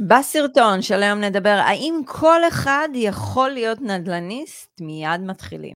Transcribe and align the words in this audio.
בסרטון 0.00 0.82
של 0.82 1.02
היום 1.02 1.20
נדבר, 1.20 1.60
האם 1.64 2.00
כל 2.06 2.48
אחד 2.48 2.88
יכול 2.94 3.50
להיות 3.50 3.80
נדל"ניסט? 3.80 4.80
מיד 4.80 5.20
מתחילים. 5.20 5.72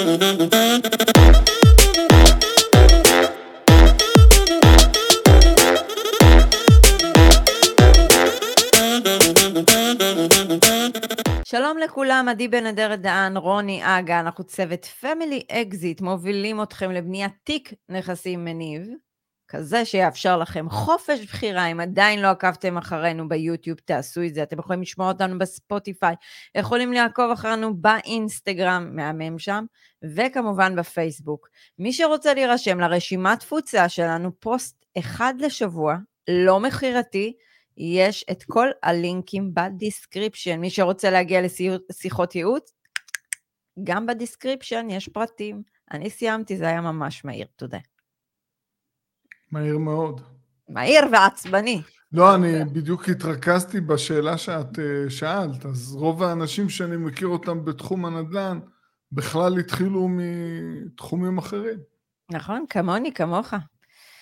שלום 0.00 0.50
לכולם, 11.90 12.26
עדי 12.30 12.48
בן 12.48 12.66
אדרת 12.66 13.00
דהן, 13.00 13.36
רוני 13.36 13.80
אגה, 13.84 14.20
אנחנו 14.20 14.44
צוות 14.44 14.84
Family 14.84 15.42
Exit, 15.50 16.00
מובילים 16.00 16.62
אתכם 16.62 16.90
לבניית 16.90 17.32
תיק 17.44 17.72
נכסים 17.88 18.44
מניב, 18.44 18.88
כזה 19.48 19.84
שיאפשר 19.84 20.36
לכם 20.36 20.70
חופש 20.70 21.20
בחירה, 21.20 21.66
אם 21.66 21.80
עדיין 21.80 22.22
לא 22.22 22.26
עקבתם 22.28 22.78
אחרינו 22.78 23.28
ביוטיוב, 23.28 23.78
תעשו 23.84 24.22
את 24.22 24.34
זה, 24.34 24.42
אתם 24.42 24.58
יכולים 24.58 24.82
לשמוע 24.82 25.08
אותנו 25.08 25.38
בספוטיפיי, 25.38 26.14
יכולים 26.54 26.92
לעקוב 26.92 27.30
אחרינו 27.30 27.76
באינסטגרם, 27.76 28.90
מהמם 28.92 29.38
שם, 29.38 29.64
וכמובן 30.14 30.76
בפייסבוק. 30.76 31.48
מי 31.78 31.92
שרוצה 31.92 32.34
להירשם 32.34 32.80
לרשימת 32.80 33.40
תפוצה 33.40 33.88
שלנו, 33.88 34.30
פוסט 34.40 34.84
אחד 34.98 35.34
לשבוע, 35.38 35.96
לא 36.28 36.60
מכירתי, 36.60 37.32
יש 37.76 38.24
את 38.30 38.42
כל 38.42 38.68
הלינקים 38.82 39.54
ב 39.54 39.62
description. 39.62 40.60
מי 40.60 40.70
שרוצה 40.70 41.10
להגיע 41.10 41.40
לשיחות 41.90 42.34
ייעוץ, 42.34 42.72
גם 43.84 44.06
ב 44.06 44.13
description 44.13 44.86
יש 44.90 45.08
פרטים. 45.08 45.62
אני 45.90 46.10
סיימתי, 46.10 46.56
זה 46.56 46.68
היה 46.68 46.80
ממש 46.80 47.24
מהיר, 47.24 47.46
תודה. 47.56 47.78
מהיר 49.52 49.78
מאוד. 49.78 50.20
מהיר 50.68 51.04
ועצבני. 51.12 51.82
לא, 52.12 52.34
אני 52.34 52.64
בדיוק 52.64 53.08
התרכזתי 53.08 53.80
בשאלה 53.80 54.38
שאת 54.38 54.78
אה, 54.78 55.10
שאלת, 55.10 55.66
אז 55.66 55.94
רוב 55.94 56.22
האנשים 56.22 56.68
שאני 56.68 56.96
מכיר 56.96 57.28
אותם 57.28 57.64
בתחום 57.64 58.04
הנדל"ן, 58.04 58.58
בכלל 59.12 59.58
התחילו 59.58 60.08
מתחומים 60.10 61.38
אחרים. 61.38 61.78
נכון, 62.30 62.64
כמוני, 62.68 63.12
כמוך. 63.14 63.54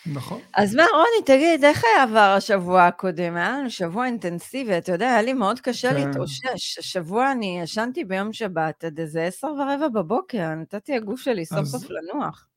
נכון. 0.06 0.40
אז 0.56 0.74
מה, 0.74 0.82
רוני, 0.92 1.24
תגיד, 1.26 1.64
איך 1.64 1.84
היה 1.84 2.02
עבר 2.02 2.34
השבוע 2.36 2.86
הקודם? 2.86 3.36
היה 3.36 3.58
לנו 3.58 3.70
שבוע 3.70 4.06
אינטנסיבי, 4.06 4.78
אתה 4.78 4.92
יודע, 4.92 5.06
היה 5.06 5.22
לי 5.22 5.32
מאוד 5.32 5.60
קשה 5.60 5.90
כן. 5.90 5.94
להתאושש. 5.94 6.78
השבוע 6.78 7.32
אני 7.32 7.60
ישנתי 7.62 8.04
ביום 8.04 8.32
שבת 8.32 8.84
עד 8.84 9.00
איזה 9.00 9.24
עשר 9.24 9.46
ורבע 9.46 9.88
בבוקר, 9.88 10.54
נתתי 10.54 10.94
הגוף 10.94 11.20
שלי 11.20 11.46
סוף 11.46 11.64
סוף 11.64 11.84
לנוח. 11.90 12.48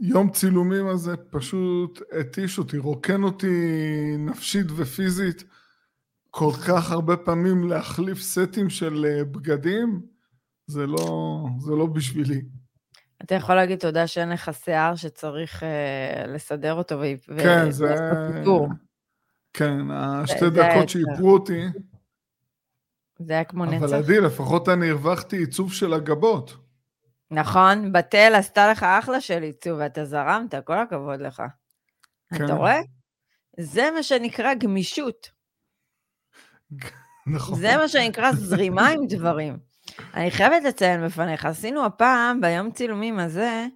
היום 0.00 0.30
צילומים 0.30 0.86
הזה 0.86 1.16
פשוט 1.16 2.02
התיש 2.20 2.58
אותי, 2.58 2.78
רוקן 2.78 3.22
אותי 3.22 3.46
נפשית 4.18 4.66
ופיזית 4.76 5.44
כל 6.30 6.52
כך 6.68 6.90
הרבה 6.90 7.16
פעמים 7.16 7.68
להחליף 7.68 8.20
סטים 8.20 8.70
של 8.70 9.06
אה, 9.08 9.24
בגדים, 9.24 10.00
זה 10.66 10.86
לא, 10.86 11.44
זה 11.58 11.72
לא 11.72 11.86
בשבילי. 11.86 12.42
אתה 13.22 13.34
יכול 13.34 13.54
להגיד 13.54 13.78
תודה 13.78 14.06
שאין 14.06 14.28
לך 14.28 14.50
שיער 14.64 14.94
שצריך 14.94 15.62
uh, 15.62 16.26
לסדר 16.26 16.74
אותו 16.74 17.00
ו... 17.28 17.38
כן, 17.38 17.70
זה... 17.70 17.94
כן, 19.52 19.90
השתי 19.90 20.50
דקות 20.50 20.88
שאיפרו 20.88 21.32
אותי. 21.32 21.64
זה 23.18 23.32
היה 23.32 23.44
כמו 23.44 23.64
נצח. 23.64 23.84
אבל 23.84 23.94
עדי, 23.94 24.20
לפחות 24.20 24.68
אני 24.68 24.90
הרווחתי 24.90 25.36
עיצוב 25.36 25.72
של 25.72 25.94
הגבות. 25.94 26.56
נכון, 27.30 27.92
בתל 27.92 28.32
עשתה 28.34 28.70
לך 28.70 28.82
אחלה 28.82 29.20
של 29.20 29.42
עיצוב, 29.42 29.78
ואתה 29.78 30.04
זרמת, 30.04 30.54
כל 30.64 30.78
הכבוד 30.78 31.20
לך. 31.20 31.42
כן. 32.34 32.44
אתה 32.44 32.54
רואה? 32.54 32.80
זה 33.60 33.90
מה 33.94 34.02
שנקרא 34.02 34.54
גמישות. 34.54 35.30
נכון. 37.34 37.58
זה 37.58 37.76
מה 37.76 37.88
שנקרא 37.88 38.32
זרימה 38.32 38.88
עם 38.88 39.06
דברים. 39.08 39.67
אני 40.14 40.30
חייבת 40.30 40.64
לציין 40.64 41.06
בפניך, 41.06 41.44
עשינו 41.44 41.84
הפעם, 41.84 42.40
ביום 42.40 42.70
צילומים 42.70 43.18
הזה, 43.18 43.66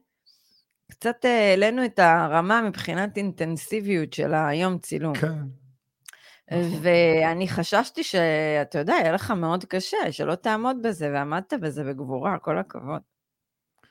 קצת 0.90 1.24
אה, 1.24 1.50
העלינו 1.50 1.84
את 1.84 1.98
הרמה 1.98 2.62
מבחינת 2.62 3.16
אינטנסיביות 3.16 4.12
של 4.12 4.34
היום 4.34 4.78
צילום. 4.78 5.14
כן. 5.14 5.26
נכון. 5.26 6.80
ואני 6.82 7.48
חששתי 7.48 8.04
שאתה 8.04 8.78
יודע, 8.78 8.92
יהיה 9.00 9.12
לך 9.12 9.30
מאוד 9.30 9.64
קשה, 9.64 9.96
שלא 10.10 10.34
תעמוד 10.34 10.76
בזה, 10.82 11.10
ועמדת 11.14 11.54
בזה 11.54 11.84
בגבורה, 11.84 12.38
כל 12.38 12.58
הכבוד. 12.58 13.00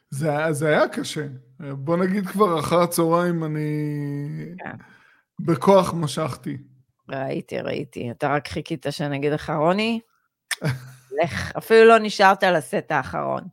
זה, 0.10 0.32
זה 0.52 0.68
היה 0.68 0.88
קשה. 0.88 1.28
בוא 1.60 1.98
נגיד 1.98 2.28
כבר 2.28 2.60
אחר 2.60 2.82
הצהריים 2.82 3.44
אני 3.44 3.70
כן. 4.58 4.76
בכוח 5.40 5.94
משכתי. 5.94 6.58
ראיתי, 7.10 7.60
ראיתי. 7.60 8.12
אתה 8.12 8.28
רק 8.28 8.48
חיכית 8.48 8.86
שאני 8.90 9.18
אגיד 9.18 9.32
לך, 9.32 9.50
רוני, 9.50 10.00
לך, 11.24 11.52
אפילו 11.58 11.86
לא 11.86 12.00
נשארת 12.00 12.44
על 12.44 12.56
הסט 12.56 12.92
האחרון. 12.92 13.44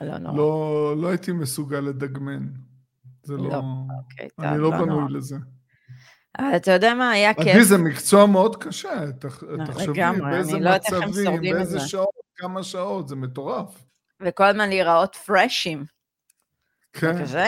לא 0.00 0.18
נורא. 0.18 0.36
לא, 0.36 0.94
לא 0.96 1.08
הייתי 1.08 1.32
מסוגל 1.32 1.80
לדגמן. 1.80 2.46
זה 3.22 3.36
לא... 3.36 3.48
לא 3.48 3.56
אוקיי, 3.56 4.28
אני 4.38 4.48
טוב, 4.48 4.56
לא, 4.56 4.70
לא 4.70 4.70
בנוי 4.70 4.86
נורא. 4.86 5.10
לזה. 5.10 5.36
אבל 6.38 6.56
אתה 6.56 6.70
יודע 6.70 6.94
מה, 6.94 7.10
היה 7.10 7.34
כיף. 7.34 7.46
עדי, 7.46 7.64
זה 7.64 7.78
מקצוע 7.78 8.26
מאוד 8.26 8.56
קשה. 8.56 9.04
לא, 9.42 9.64
תחשבי 9.64 10.00
באיזה 10.30 10.58
לא 10.58 10.70
מצבים, 10.76 11.40
באיזה 11.40 11.80
שעות, 11.80 12.08
כמה 12.36 12.62
שעות, 12.62 13.08
זה 13.08 13.16
מטורף. 13.16 13.84
וכל 14.20 14.44
הזמן 14.44 14.68
להיראות 14.68 15.14
פרשים. 15.14 15.84
כן. 16.92 17.22
כזה. 17.22 17.46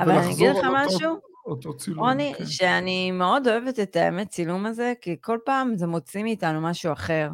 אבל 0.00 0.10
אני 0.10 0.32
אגיד 0.32 0.50
לך 0.50 0.66
משהו, 0.72 1.20
אותו 1.46 1.76
צילום. 1.76 2.00
רוני, 2.00 2.34
כן. 2.38 2.46
שאני 2.46 3.10
מאוד 3.10 3.48
אוהבת 3.48 3.80
את 3.80 3.96
האמת 3.96 4.28
צילום 4.28 4.66
הזה, 4.66 4.92
כי 5.00 5.16
כל 5.20 5.38
פעם 5.44 5.76
זה 5.76 5.86
מוציא 5.86 6.22
מאיתנו 6.22 6.60
משהו 6.60 6.92
אחר. 6.92 7.30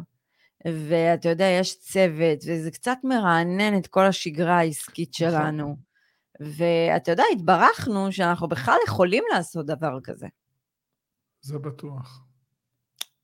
ואתה 0.65 1.29
יודע, 1.29 1.45
יש 1.45 1.79
צוות, 1.79 2.39
וזה 2.47 2.71
קצת 2.71 2.97
מרענן 3.03 3.77
את 3.77 3.87
כל 3.87 4.05
השגרה 4.05 4.57
העסקית 4.57 5.09
נכון. 5.21 5.31
שלנו. 5.31 5.75
ואתה 6.39 7.11
יודע, 7.11 7.23
התברכנו 7.31 8.11
שאנחנו 8.11 8.47
בכלל 8.47 8.77
יכולים 8.87 9.23
לעשות 9.33 9.65
דבר 9.65 9.99
כזה. 10.03 10.27
זה 11.41 11.59
בטוח. 11.59 12.23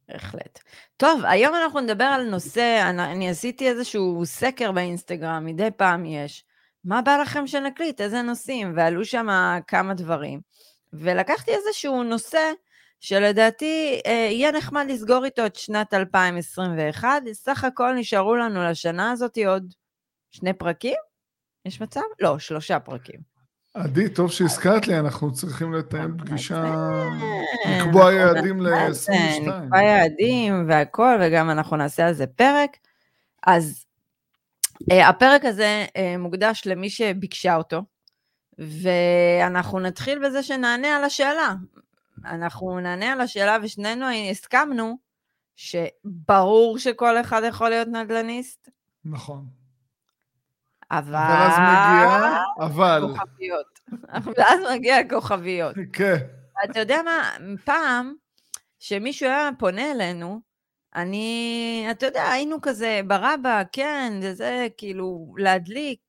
בהחלט. 0.09 0.59
טוב, 0.98 1.22
היום 1.25 1.56
אנחנו 1.56 1.80
נדבר 1.80 2.03
על 2.03 2.30
נושא, 2.30 2.86
אני, 2.90 3.12
אני 3.12 3.30
עשיתי 3.30 3.69
איזשהו 3.69 4.22
סקר 4.25 4.72
באינסטגרם, 4.72 5.46
מדי 5.46 5.69
פעם 5.78 6.06
יש. 6.06 6.46
מה 6.84 7.02
בא 7.02 7.18
לכם 7.18 7.48
שנקליט? 7.48 8.02
איזה 8.02 8.22
נושאים? 8.22 8.74
ועלו 8.75 9.06
שם 9.06 9.28
כמה 9.68 9.94
דברים. 9.94 10.42
ולקחתי 10.94 11.52
איזשהו 11.52 12.04
נושא 12.04 12.52
שלדעתי 13.00 14.02
אה, 14.06 14.12
יהיה 14.12 14.52
נחמד 14.52 14.85
לסגור 14.90 15.25
איתו 15.25 15.46
את 15.46 15.56
שנת 15.56 15.94
2021. 15.94 17.22
סך 17.34 17.63
הכל 17.63 17.94
נשארו 17.94 18.35
לנו 18.35 18.63
לשנה 18.63 19.12
הזאת 19.12 19.38
עוד 19.47 19.74
שני 20.31 20.53
פרקים? 20.53 20.97
יש 21.66 21.81
מצב? 21.81 22.02
לא, 22.19 22.40
שלושה 22.40 22.80
פרקים. 22.80 23.38
עדי, 23.74 24.09
טוב 24.09 24.31
שהזכרת 24.31 24.88
לי, 24.88 25.00
אנחנו 25.00 25.34
צריכים 25.34 25.74
לתאם 25.74 26.18
פגישה, 26.18 26.63
לקבוע 27.69 28.13
יעדים 28.13 28.62
ל-22. 28.62 29.41
נקבע 29.41 29.81
יעדים 29.81 30.66
והכל, 30.68 31.18
וגם 31.22 31.50
אנחנו 31.50 31.78
נעשה 31.78 32.07
על 32.07 32.13
זה 32.13 32.28
פרק. 32.28 32.78
אז 33.47 33.86
אה, 34.91 35.09
הפרק 35.09 35.46
הזה 35.46 35.86
אה, 35.97 36.16
מוקדש 36.18 36.63
למי 36.66 36.90
שביקשה 36.90 37.56
אותו, 37.56 37.81
ואנחנו 38.57 39.80
נתחיל 39.80 40.25
בזה 40.25 40.44
שנענה 40.44 40.97
על 40.97 41.03
השאלה, 41.03 41.53
אנחנו 42.25 42.79
נענה 42.79 43.11
על 43.11 43.22
השאלה 43.22 43.57
ושנינו 43.63 44.05
הסכמנו 44.31 44.97
שברור 45.55 46.78
שכל 46.78 47.22
אחד 47.22 47.41
יכול 47.47 47.69
להיות 47.69 47.88
נדל"ניסט. 47.88 48.69
נכון. 49.05 49.45
אבל... 50.91 51.15
אבל 51.15 51.25
אז 51.25 51.53
מגיע, 51.53 52.44
אבל... 52.59 53.01
כוכביות. 53.01 53.80
ואז 54.38 54.59
מגיע 54.75 55.09
כוכביות. 55.09 55.75
כן. 55.94 56.15
אתה 56.65 56.80
יודע 56.80 57.01
מה, 57.06 57.38
פעם, 57.65 58.13
שמישהו 58.80 59.30
היה 59.30 59.50
פונה 59.59 59.92
אלינו, 59.92 60.42
אני, 60.95 61.88
אתה 61.92 62.06
יודע, 62.06 62.30
היינו 62.30 62.62
כזה 62.62 63.01
ברבא, 63.07 63.63
כן, 63.71 64.13
זה 64.21 64.33
זה, 64.33 64.68
כאילו, 64.77 65.36
להדליק, 65.38 66.00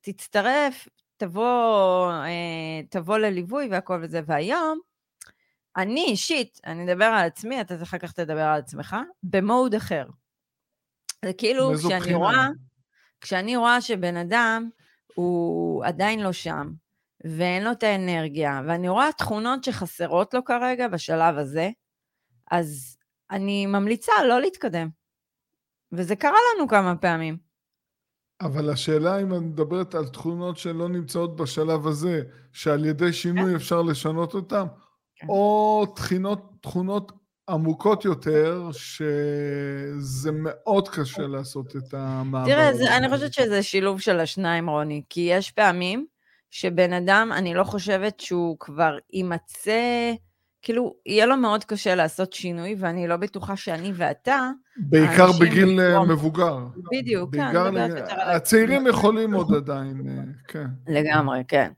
תצטרף, 0.00 0.88
תבוא, 1.16 2.12
אה, 2.12 2.82
תבוא 2.90 3.18
לליווי 3.18 3.68
והכל 3.70 4.00
וזה, 4.02 4.20
והיום, 4.26 4.80
אני 5.76 6.04
אישית, 6.04 6.60
אני 6.66 6.92
אדבר 6.92 7.04
על 7.04 7.26
עצמי, 7.26 7.60
אתה 7.60 7.74
אחר 7.82 7.98
כך 7.98 8.12
תדבר 8.12 8.42
על 8.42 8.58
עצמך, 8.58 8.96
במוד 9.22 9.74
אחר. 9.74 10.06
זה 11.24 11.32
כאילו, 11.32 11.72
כשאני 11.78 12.14
רואה, 12.14 12.48
כשאני 13.20 13.56
רואה 13.56 13.80
שבן 13.80 14.16
אדם 14.16 14.68
הוא 15.14 15.84
עדיין 15.84 16.20
לא 16.20 16.32
שם, 16.32 16.72
ואין 17.24 17.64
לו 17.64 17.72
את 17.72 17.82
האנרגיה, 17.82 18.62
ואני 18.66 18.88
רואה 18.88 19.12
תכונות 19.18 19.64
שחסרות 19.64 20.34
לו 20.34 20.44
כרגע 20.44 20.88
בשלב 20.88 21.38
הזה, 21.38 21.70
אז 22.50 22.96
אני 23.30 23.66
ממליצה 23.66 24.12
לא 24.28 24.40
להתקדם. 24.40 24.88
וזה 25.92 26.16
קרה 26.16 26.38
לנו 26.56 26.68
כמה 26.68 26.96
פעמים. 26.96 27.36
אבל 28.40 28.70
השאלה 28.70 29.20
אם 29.20 29.34
את 29.34 29.40
מדברת 29.40 29.94
על 29.94 30.08
תכונות 30.08 30.58
שלא 30.58 30.88
נמצאות 30.88 31.36
בשלב 31.36 31.86
הזה, 31.86 32.22
שעל 32.52 32.84
ידי 32.84 33.12
שינוי 33.12 33.56
אפשר 33.56 33.82
לשנות 33.82 34.34
אותן, 34.34 34.64
כן. 34.68 34.89
או 35.28 35.86
תכינות, 35.96 36.52
תכונות 36.60 37.12
עמוקות 37.50 38.04
יותר, 38.04 38.68
שזה 38.72 40.30
מאוד 40.32 40.88
קשה 40.88 41.22
לעשות 41.26 41.76
את 41.76 41.94
המעבר. 41.94 42.46
תראה. 42.52 42.74
זה, 42.74 42.96
אני 42.96 43.08
חושבת 43.10 43.32
שזה 43.32 43.62
שילוב 43.62 44.00
של 44.00 44.20
השניים, 44.20 44.70
רוני, 44.70 45.02
כי 45.08 45.20
יש 45.32 45.50
פעמים 45.50 46.06
שבן 46.50 46.92
אדם, 46.92 47.30
אני 47.34 47.54
לא 47.54 47.64
חושבת 47.64 48.20
שהוא 48.20 48.56
כבר 48.60 48.96
יימצא, 49.12 50.12
כאילו, 50.62 50.94
יהיה 51.06 51.26
לו 51.26 51.36
מאוד 51.36 51.64
קשה 51.64 51.94
לעשות 51.94 52.32
שינוי, 52.32 52.74
ואני 52.78 53.08
לא 53.08 53.16
בטוחה 53.16 53.56
שאני 53.56 53.92
ואתה, 53.94 54.50
בעיקר 54.76 55.26
בגיל 55.40 55.80
אה, 55.80 55.90
בטרום- 55.90 56.10
מבוגר. 56.10 56.58
בדיוק, 56.92 57.34
כן, 57.36 57.52
בעיקר, 57.74 58.14
על 58.20 58.36
הצעירים 58.36 58.86
יכולים 58.86 59.34
עוד 59.34 59.54
עדיין, 59.54 60.02
אה, 60.08 60.22
כן. 60.48 60.66
לגמרי, 60.88 61.42
כן. 61.48 61.70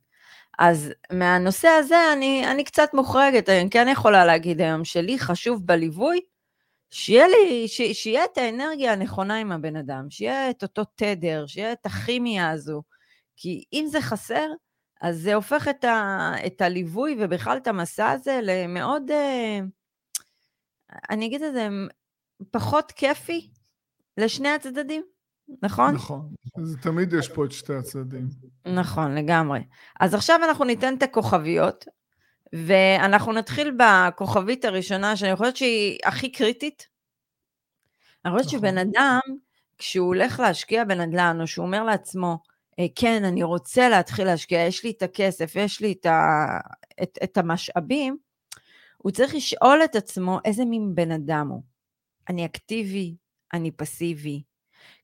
אז 0.64 0.92
מהנושא 1.12 1.68
הזה 1.68 2.12
אני, 2.12 2.46
אני 2.50 2.64
קצת 2.64 2.94
מוחרגת, 2.94 3.48
אני 3.48 3.70
כן 3.70 3.86
יכולה 3.92 4.24
להגיד 4.24 4.60
היום 4.60 4.84
שלי 4.84 5.18
חשוב 5.18 5.66
בליווי, 5.66 6.20
שיהיה 6.90 7.26
לי, 7.28 7.68
ש, 7.68 7.82
שיהיה 7.92 8.24
את 8.24 8.38
האנרגיה 8.38 8.92
הנכונה 8.92 9.36
עם 9.36 9.52
הבן 9.52 9.76
אדם, 9.76 10.10
שיהיה 10.10 10.50
את 10.50 10.62
אותו 10.62 10.84
תדר, 10.84 11.46
שיהיה 11.46 11.72
את 11.72 11.86
הכימיה 11.86 12.50
הזו, 12.50 12.82
כי 13.36 13.64
אם 13.72 13.86
זה 13.88 14.00
חסר, 14.00 14.46
אז 15.00 15.18
זה 15.18 15.34
הופך 15.34 15.68
את, 15.68 15.84
ה, 15.84 16.32
את 16.46 16.60
הליווי 16.60 17.16
ובכלל 17.18 17.56
את 17.56 17.66
המסע 17.66 18.10
הזה 18.10 18.40
למאוד, 18.42 19.10
אה, 19.10 19.60
אני 21.10 21.26
אגיד 21.26 21.42
את 21.42 21.52
זה, 21.52 21.68
פחות 22.50 22.92
כיפי 22.92 23.50
לשני 24.18 24.48
הצדדים, 24.48 25.02
נכון? 25.62 25.94
נכון. 25.94 26.34
אז 26.58 26.76
תמיד 26.82 27.12
יש 27.12 27.28
פה 27.28 27.44
את 27.44 27.52
שתי 27.52 27.74
הצדדים. 27.74 28.28
נכון, 28.66 29.14
לגמרי. 29.14 29.60
אז 30.00 30.14
עכשיו 30.14 30.40
אנחנו 30.44 30.64
ניתן 30.64 30.94
את 30.94 31.02
הכוכביות, 31.02 31.84
ואנחנו 32.52 33.32
נתחיל 33.32 33.76
בכוכבית 33.78 34.64
הראשונה, 34.64 35.16
שאני 35.16 35.36
חושבת 35.36 35.56
שהיא 35.56 35.98
הכי 36.04 36.32
קריטית. 36.32 36.88
אני 38.24 38.32
חושבת 38.32 38.46
נכון. 38.46 38.58
שבן 38.58 38.78
אדם, 38.78 39.20
כשהוא 39.78 40.06
הולך 40.06 40.40
להשקיע 40.40 40.84
בנדל"ן, 40.84 41.38
או 41.40 41.46
שהוא 41.46 41.66
אומר 41.66 41.84
לעצמו, 41.84 42.38
"אה, 42.78 42.86
כן, 42.94 43.24
אני 43.24 43.42
רוצה 43.42 43.88
להתחיל 43.88 44.26
להשקיע, 44.26 44.60
יש 44.60 44.84
לי 44.84 44.90
את 44.90 45.02
הכסף, 45.02 45.56
יש 45.56 45.80
לי 45.80 45.94
את, 46.00 46.06
ה... 46.06 46.46
את, 47.02 47.18
את 47.24 47.36
המשאבים, 47.36 48.16
הוא 48.98 49.12
צריך 49.12 49.34
לשאול 49.34 49.80
את 49.84 49.96
עצמו 49.96 50.38
איזה 50.44 50.64
מין 50.64 50.94
בן 50.94 51.10
אדם 51.10 51.48
הוא. 51.48 51.62
אני 52.28 52.44
אקטיבי, 52.44 53.16
אני 53.52 53.70
פסיבי, 53.70 54.42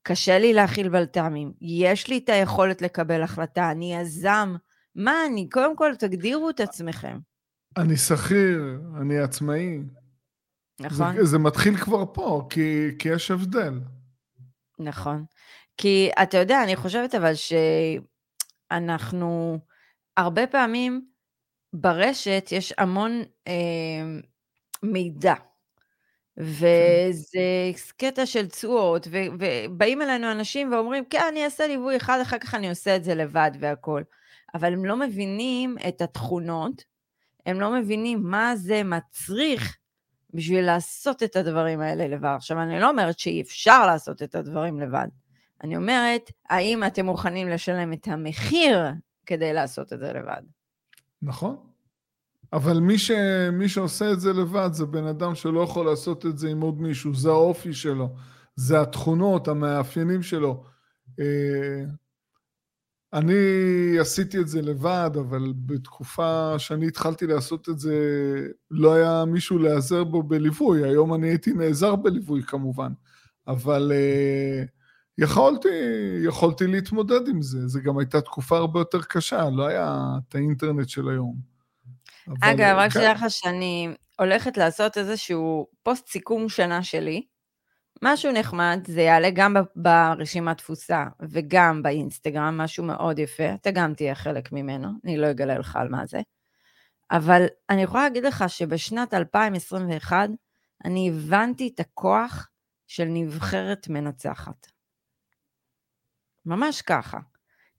קשה 0.08 0.38
לי 0.38 0.52
להכיל 0.52 0.88
בלת"מים, 0.88 1.52
יש 1.60 2.08
לי 2.08 2.18
את 2.18 2.28
היכולת 2.28 2.82
לקבל 2.82 3.22
החלטה, 3.22 3.70
אני 3.70 3.94
יזם, 3.94 4.54
מה 4.94 5.26
אני? 5.26 5.48
קודם 5.48 5.76
כל 5.76 5.92
תגדירו 5.98 6.50
את 6.50 6.60
עצמכם, 6.60 7.18
אני 7.76 7.96
שכיר, 7.96 8.80
אני 9.00 9.18
עצמאי. 9.18 9.78
נכון? 10.80 11.16
זה, 11.16 11.24
זה 11.24 11.38
מתחיל 11.38 11.76
כבר 11.76 12.04
פה, 12.12 12.46
כי, 12.50 12.88
כי 12.98 13.08
יש 13.08 13.30
הבדל. 13.30 13.80
נכון. 14.78 15.24
כי 15.76 16.10
אתה 16.22 16.38
יודע, 16.38 16.62
אני 16.64 16.76
חושבת 16.76 17.14
אבל 17.14 17.32
שאנחנו, 18.70 19.58
הרבה 20.16 20.46
פעמים 20.46 21.06
ברשת 21.72 22.48
יש 22.52 22.72
המון 22.78 23.22
אה, 23.48 24.18
מידע, 24.82 25.34
וזה 26.38 27.72
קטע 27.96 28.26
של 28.26 28.48
תשואות, 28.48 29.08
ובאים 29.10 30.02
אלינו 30.02 30.32
אנשים 30.32 30.72
ואומרים, 30.72 31.04
כן, 31.10 31.22
אני 31.28 31.44
אעשה 31.44 31.66
ליווי 31.66 31.96
אחד, 31.96 32.18
אחר 32.22 32.38
כך 32.38 32.54
אני 32.54 32.70
עושה 32.70 32.96
את 32.96 33.04
זה 33.04 33.14
לבד 33.14 33.50
והכול. 33.60 34.04
אבל 34.54 34.72
הם 34.72 34.84
לא 34.84 34.96
מבינים 34.96 35.76
את 35.88 36.02
התכונות, 36.02 36.84
הם 37.46 37.60
לא 37.60 37.72
מבינים 37.72 38.22
מה 38.22 38.56
זה 38.56 38.82
מצריך 38.84 39.76
בשביל 40.34 40.64
לעשות 40.64 41.22
את 41.22 41.36
הדברים 41.36 41.80
האלה 41.80 42.08
לבד. 42.08 42.34
עכשיו, 42.36 42.62
אני 42.62 42.80
לא 42.80 42.90
אומרת 42.90 43.18
שאי 43.18 43.42
אפשר 43.42 43.86
לעשות 43.86 44.22
את 44.22 44.34
הדברים 44.34 44.80
לבד. 44.80 45.08
אני 45.64 45.76
אומרת, 45.76 46.30
האם 46.50 46.84
אתם 46.84 47.06
מוכנים 47.06 47.48
לשלם 47.48 47.92
את 47.92 48.08
המחיר 48.08 48.84
כדי 49.26 49.52
לעשות 49.52 49.92
את 49.92 49.98
זה 49.98 50.12
לבד? 50.12 50.42
נכון. 51.22 51.56
אבל 52.52 52.80
מי, 52.80 52.98
ש... 52.98 53.10
מי 53.52 53.68
שעושה 53.68 54.12
את 54.12 54.20
זה 54.20 54.32
לבד 54.32 54.70
זה 54.72 54.86
בן 54.86 55.04
אדם 55.04 55.34
שלא 55.34 55.60
יכול 55.60 55.86
לעשות 55.86 56.26
את 56.26 56.38
זה 56.38 56.48
עם 56.48 56.60
עוד 56.60 56.80
מישהו, 56.80 57.14
זה 57.14 57.28
האופי 57.28 57.74
שלו, 57.74 58.14
זה 58.56 58.80
התכונות, 58.80 59.48
המאפיינים 59.48 60.22
שלו. 60.22 60.64
אה, 61.20 61.84
אני 63.12 63.34
עשיתי 64.00 64.38
את 64.38 64.48
זה 64.48 64.62
לבד, 64.62 65.10
אבל 65.20 65.52
בתקופה 65.66 66.54
שאני 66.58 66.86
התחלתי 66.86 67.26
לעשות 67.26 67.68
את 67.68 67.78
זה, 67.78 67.96
לא 68.70 68.94
היה 68.94 69.24
מישהו 69.24 69.58
להיעזר 69.58 70.04
בו 70.04 70.22
בליווי. 70.22 70.84
היום 70.84 71.14
אני 71.14 71.28
הייתי 71.28 71.52
נעזר 71.52 71.96
בליווי 71.96 72.42
כמובן, 72.42 72.92
אבל 73.46 73.92
אה, 73.94 74.64
יכולתי, 75.18 75.68
יכולתי 76.24 76.66
להתמודד 76.66 77.28
עם 77.28 77.42
זה. 77.42 77.68
זו 77.68 77.80
גם 77.82 77.98
הייתה 77.98 78.20
תקופה 78.20 78.58
הרבה 78.58 78.80
יותר 78.80 79.02
קשה, 79.02 79.50
לא 79.50 79.66
היה 79.66 80.16
את 80.28 80.34
האינטרנט 80.34 80.88
של 80.88 81.08
היום. 81.08 81.57
אגב, 82.40 82.76
רק 82.76 82.92
כן, 82.92 83.00
שתדע 83.00 83.12
לך 83.12 83.24
שאני 83.28 83.94
הולכת 84.18 84.56
לעשות 84.56 84.98
איזשהו 84.98 85.66
פוסט 85.82 86.08
סיכום 86.08 86.48
שנה 86.48 86.82
שלי. 86.82 87.26
משהו 88.02 88.32
נחמד, 88.32 88.80
זה 88.86 89.02
יעלה 89.02 89.30
גם 89.30 89.56
ברשימת 89.76 90.58
תפוסה 90.58 91.04
וגם 91.20 91.82
באינסטגרם, 91.82 92.58
משהו 92.58 92.84
מאוד 92.84 93.18
יפה, 93.18 93.54
אתה 93.54 93.70
גם 93.70 93.94
תהיה 93.94 94.14
חלק 94.14 94.52
ממנו, 94.52 94.88
אני 95.04 95.16
לא 95.16 95.30
אגלה 95.30 95.58
לך 95.58 95.76
על 95.76 95.88
מה 95.88 96.06
זה. 96.06 96.20
אבל 97.10 97.46
אני 97.70 97.82
יכולה 97.82 98.02
להגיד 98.02 98.24
לך 98.24 98.44
שבשנת 98.48 99.14
2021, 99.14 100.28
אני 100.84 101.08
הבנתי 101.08 101.70
את 101.74 101.80
הכוח 101.80 102.48
של 102.86 103.04
נבחרת 103.04 103.88
מנצחת. 103.88 104.66
ממש 106.46 106.82
ככה. 106.82 107.18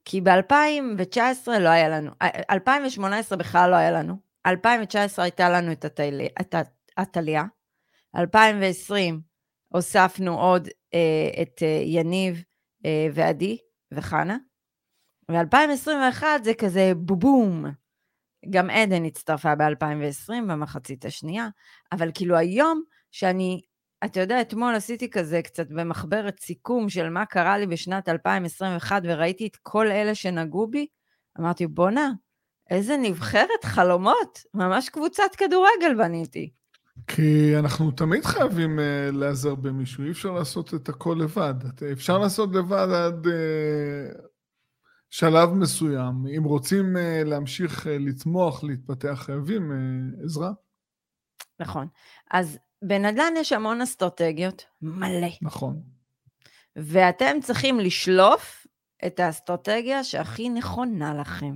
כי 0.06 0.22
ב-2019 0.22 1.48
לא 1.60 1.70
היה 1.70 1.90
לנו, 1.90 2.12
2018 2.50 3.38
בכלל 3.38 3.72
לא 3.72 3.76
היה 3.76 3.92
לנו, 3.92 4.29
2019 4.46 5.26
הייתה 5.26 5.50
לנו 5.50 5.72
את 5.72 5.86
הטליה, 6.98 7.44
2020 8.16 9.22
הוספנו 9.68 10.40
עוד 10.40 10.68
אה, 10.94 11.42
את 11.42 11.64
אה, 11.64 11.82
יניב 11.86 12.44
אה, 12.86 13.08
ועדי 13.14 13.58
וחנה, 13.94 14.38
ו-2021 15.32 16.24
זה 16.44 16.54
כזה 16.54 16.92
בובום. 16.96 17.66
גם 18.50 18.70
עדן 18.70 19.06
הצטרפה 19.06 19.56
ב-2020 19.56 20.34
במחצית 20.50 21.06
השנייה, 21.06 21.48
אבל 21.92 22.12
כאילו 22.14 22.38
היום 22.38 22.84
שאני, 23.12 23.62
אתה 24.06 24.20
יודע, 24.20 24.42
אתמול 24.42 24.76
עשיתי 24.76 25.10
כזה 25.10 25.42
קצת 25.42 25.68
במחברת 25.70 26.40
סיכום 26.40 26.90
של 26.90 27.10
מה 27.10 27.26
קרה 27.26 27.58
לי 27.58 27.68
בשנת 27.68 28.10
2021 28.10 29.02
וראיתי 29.06 29.48
את 29.48 29.56
כל 29.64 29.88
אלה 29.88 30.16
שנגעו 30.16 30.68
בי, 30.68 30.88
אמרתי, 31.40 31.68
בואנה, 31.68 32.12
איזה 32.70 32.98
נבחרת 32.98 33.64
חלומות, 33.64 34.40
ממש 34.54 34.90
קבוצת 34.90 35.36
כדורגל 35.38 35.98
בניתי. 35.98 36.50
כי 37.08 37.58
אנחנו 37.60 37.92
תמיד 37.92 38.26
חייבים 38.26 38.80
uh, 38.80 39.16
להיעזר 39.16 39.56
במישהו, 39.56 40.04
אי 40.04 40.12
אפשר 40.12 40.32
לעשות 40.32 40.74
את 40.74 40.90
הכל 40.90 41.18
לבד. 41.20 41.54
אפשר 41.92 42.18
לעשות 42.18 42.56
לבד 42.56 42.88
עד 42.94 43.26
uh, 43.26 44.22
שלב 45.10 45.54
מסוים. 45.54 46.14
אם 46.38 46.44
רוצים 46.44 46.96
uh, 46.96 47.28
להמשיך 47.28 47.86
uh, 47.86 47.90
לצמוח, 47.90 48.64
להתפתח, 48.64 49.24
חייבים 49.26 49.72
uh, 49.72 50.26
עזרה. 50.26 50.52
נכון. 51.60 51.88
אז 52.32 52.58
בנדל"ן 52.82 53.34
יש 53.38 53.54
המון 53.54 53.82
אסטרטגיות, 53.82 54.66
מלא. 54.82 55.28
נכון. 55.42 55.82
ואתם 56.76 57.38
צריכים 57.42 57.80
לשלוף 57.80 58.68
את 59.06 59.20
האסטרטגיה 59.20 60.04
שהכי 60.04 60.50
נכונה 60.50 61.14
לכם. 61.22 61.56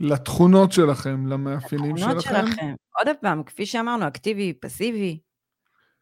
לתכונות 0.00 0.72
שלכם, 0.72 1.26
למאפיינים 1.26 1.96
תכונות 1.96 2.22
שלכם. 2.22 2.46
שלכם. 2.46 2.74
עוד 2.98 3.16
פעם, 3.20 3.42
כפי 3.42 3.66
שאמרנו, 3.66 4.08
אקטיבי, 4.08 4.52
פסיבי. 4.52 5.20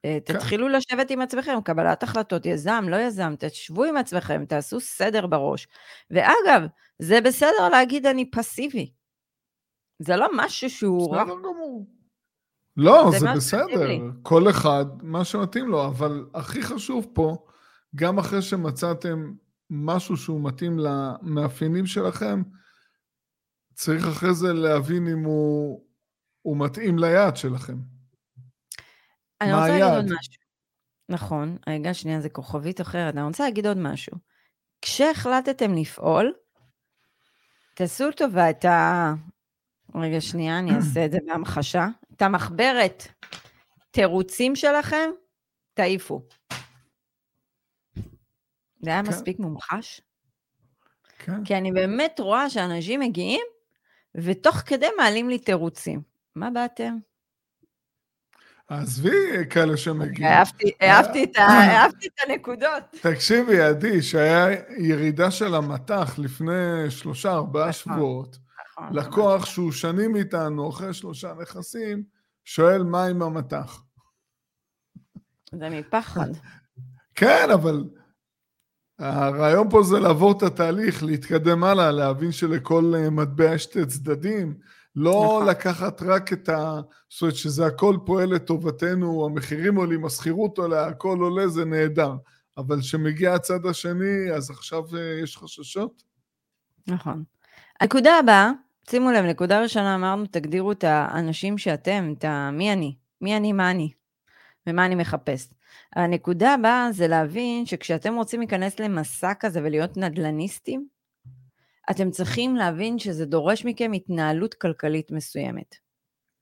אה, 0.04 0.18
כן. 0.24 0.34
תתחילו 0.34 0.68
לשבת 0.68 1.10
עם 1.10 1.20
עצמכם, 1.20 1.58
קבלת 1.64 2.02
החלטות, 2.02 2.46
יזם, 2.46 2.84
לא 2.88 2.96
יזם, 2.96 3.34
תשבו 3.38 3.84
עם 3.84 3.96
עצמכם, 3.96 4.44
תעשו 4.44 4.80
סדר 4.80 5.26
בראש. 5.26 5.68
ואגב, 6.10 6.62
זה 6.98 7.20
בסדר 7.20 7.68
להגיד 7.70 8.06
אני 8.06 8.30
פסיבי. 8.30 8.92
זה 9.98 10.16
לא 10.16 10.26
משהו 10.36 10.70
שהוא. 10.70 11.16
בסדר 11.16 11.34
גמור. 11.34 11.86
לא, 12.76 13.10
זה 13.12 13.18
זה 13.18 13.26
בסדר. 13.36 13.88
כל 14.22 14.50
אחד, 14.50 14.84
מה 15.02 15.24
שמתאים 15.24 15.68
לו, 15.68 15.86
אבל 15.86 16.26
הכי 16.34 16.62
חשוב 16.62 17.06
פה, 17.12 17.36
גם 17.96 18.18
אחרי 18.18 18.42
שמצאתם 18.42 19.32
משהו 19.70 20.16
שהוא 20.16 20.40
מתאים 20.44 20.78
למאפיינים 20.78 21.86
שלכם, 21.86 22.42
צריך 23.84 24.06
אחרי 24.06 24.34
זה 24.34 24.52
להבין 24.52 25.08
אם 25.08 25.24
הוא, 25.24 25.84
הוא 26.42 26.56
מתאים 26.56 26.98
ליעד 26.98 27.36
שלכם. 27.36 27.76
אני 29.40 29.52
רוצה 29.52 29.68
להגיד 29.68 29.82
עוד 29.82 29.92
היעד? 29.92 30.04
משהו. 30.04 30.42
נכון, 31.08 31.56
רגע, 31.68 31.94
שנייה, 31.94 32.20
זה 32.20 32.28
כוכבית 32.28 32.80
אחרת. 32.80 33.14
אני 33.14 33.22
רוצה 33.22 33.44
להגיד 33.44 33.66
עוד 33.66 33.78
משהו. 33.78 34.16
כשהחלטתם 34.82 35.74
לפעול, 35.74 36.34
תעשו 37.74 38.12
טובה 38.16 38.50
את 38.50 38.64
ה... 38.64 39.12
רגע, 39.94 40.20
שנייה, 40.20 40.58
אני 40.58 40.76
אעשה 40.76 41.04
את 41.04 41.12
זה 41.12 41.18
בהמחשה. 41.26 41.86
את 42.16 42.22
המחברת 42.22 43.02
תירוצים 43.90 44.56
שלכם, 44.56 45.10
תעיפו. 45.74 46.22
זה 48.80 48.90
היה 48.90 49.02
כן. 49.02 49.08
מספיק 49.08 49.38
מומחש? 49.38 50.00
כן. 51.18 51.44
כי 51.44 51.56
אני 51.56 51.72
באמת 51.72 52.20
רואה 52.20 52.50
שאנשים 52.50 53.00
מגיעים, 53.00 53.51
ותוך 54.14 54.56
כדי 54.56 54.86
מעלים 54.98 55.28
לי 55.28 55.38
תירוצים. 55.38 56.02
מה 56.36 56.50
באתם? 56.50 56.96
עזבי 58.68 59.48
כאלה 59.50 59.76
שמגיעים. 59.76 60.32
אהבתי, 60.32 60.72
אהבתי 61.40 62.06
את 62.06 62.28
הנקודות. 62.28 62.82
תקשיבי, 63.02 63.60
עדי, 63.60 64.02
שהיה 64.02 64.46
ירידה 64.78 65.30
של 65.30 65.54
המטח 65.54 66.18
לפני 66.18 66.90
שלושה, 66.90 67.32
ארבעה 67.32 67.68
נכון. 67.68 67.72
שבועות, 67.72 68.38
נכון. 68.70 68.92
לקוח 68.92 69.46
שהוא 69.46 69.72
שנים 69.72 70.16
איתנו, 70.16 70.70
אחרי 70.70 70.94
שלושה 70.94 71.32
נכסים, 71.40 72.02
שואל 72.44 72.82
מה 72.82 73.04
עם 73.04 73.22
המטח. 73.22 73.82
זה 75.52 75.68
מפחד. 75.70 76.28
כן, 77.14 77.50
אבל 77.54 77.84
הרעיון 79.02 79.70
פה 79.70 79.82
זה 79.82 80.00
לעבור 80.00 80.32
את 80.32 80.42
התהליך, 80.42 81.02
להתקדם 81.02 81.64
הלאה, 81.64 81.90
להבין 81.90 82.32
שלכל 82.32 82.92
אה, 82.96 83.10
מטבע 83.10 83.54
יש 83.54 83.62
שתי 83.62 83.86
צדדים, 83.86 84.54
לא 84.96 85.22
נכון. 85.24 85.48
לקחת 85.48 86.02
רק 86.02 86.32
את 86.32 86.48
ה... 86.48 86.80
זאת 87.08 87.22
אומרת 87.22 87.36
שזה 87.36 87.66
הכל 87.66 87.96
פועל 88.06 88.34
לטובתנו, 88.34 89.26
המחירים 89.26 89.76
עולים, 89.76 90.04
השכירות 90.04 90.58
עולה, 90.58 90.86
הכל 90.86 91.18
עולה, 91.18 91.48
זה 91.48 91.64
נהדר. 91.64 92.12
אבל 92.58 92.80
כשמגיע 92.80 93.34
הצד 93.34 93.66
השני, 93.66 94.32
אז 94.34 94.50
עכשיו 94.50 94.82
אה, 94.96 95.20
יש 95.22 95.36
חששות? 95.36 96.02
נכון. 96.86 97.24
הנקודה 97.80 98.18
הבאה, 98.18 98.50
שימו 98.90 99.10
לב, 99.10 99.24
נקודה 99.24 99.62
ראשונה 99.62 99.94
אמרנו, 99.94 100.26
תגדירו 100.26 100.72
את 100.72 100.84
האנשים 100.84 101.58
שאתם, 101.58 102.14
את 102.18 102.24
ה... 102.24 102.50
מי 102.52 102.72
אני, 102.72 102.96
מי 103.20 103.36
אני, 103.36 103.52
מה 103.52 103.70
אני, 103.70 103.92
ומה 104.66 104.86
אני 104.86 104.94
מחפש. 104.94 105.48
הנקודה 105.96 106.54
הבאה 106.54 106.92
זה 106.92 107.08
להבין 107.08 107.66
שכשאתם 107.66 108.14
רוצים 108.14 108.40
להיכנס 108.40 108.80
למסע 108.80 109.32
כזה 109.40 109.60
ולהיות 109.62 109.96
נדל"ניסטים, 109.96 110.86
אתם 111.90 112.10
צריכים 112.10 112.56
להבין 112.56 112.98
שזה 112.98 113.26
דורש 113.26 113.64
מכם 113.64 113.92
התנהלות 113.92 114.54
כלכלית 114.54 115.10
מסוימת. 115.10 115.74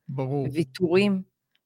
ברור. 0.08 0.46
ויתורים, 0.52 1.22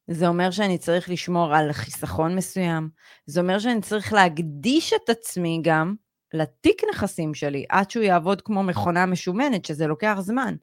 זה 0.07 0.29
אומר 0.29 0.51
שאני 0.51 0.79
צריך 0.79 1.11
לשמור 1.11 1.55
על 1.55 1.73
חיסכון 1.73 2.37
מסוים, 2.37 2.89
זה 3.27 3.41
אומר 3.41 3.59
שאני 3.59 3.81
צריך 3.81 4.13
להקדיש 4.13 4.93
את 4.93 5.11
עצמי 5.11 5.61
גם 5.63 5.95
לתיק 6.35 6.83
נכסים 6.91 7.35
שלי, 7.35 7.65
עד 7.69 7.91
שהוא 7.91 8.05
יעבוד 8.05 8.43
כמו 8.43 8.63
מכונה 8.63 9.07
משומנת, 9.07 9.65
שזה 9.65 9.87
לוקח 9.87 10.17
זמן. 10.21 10.55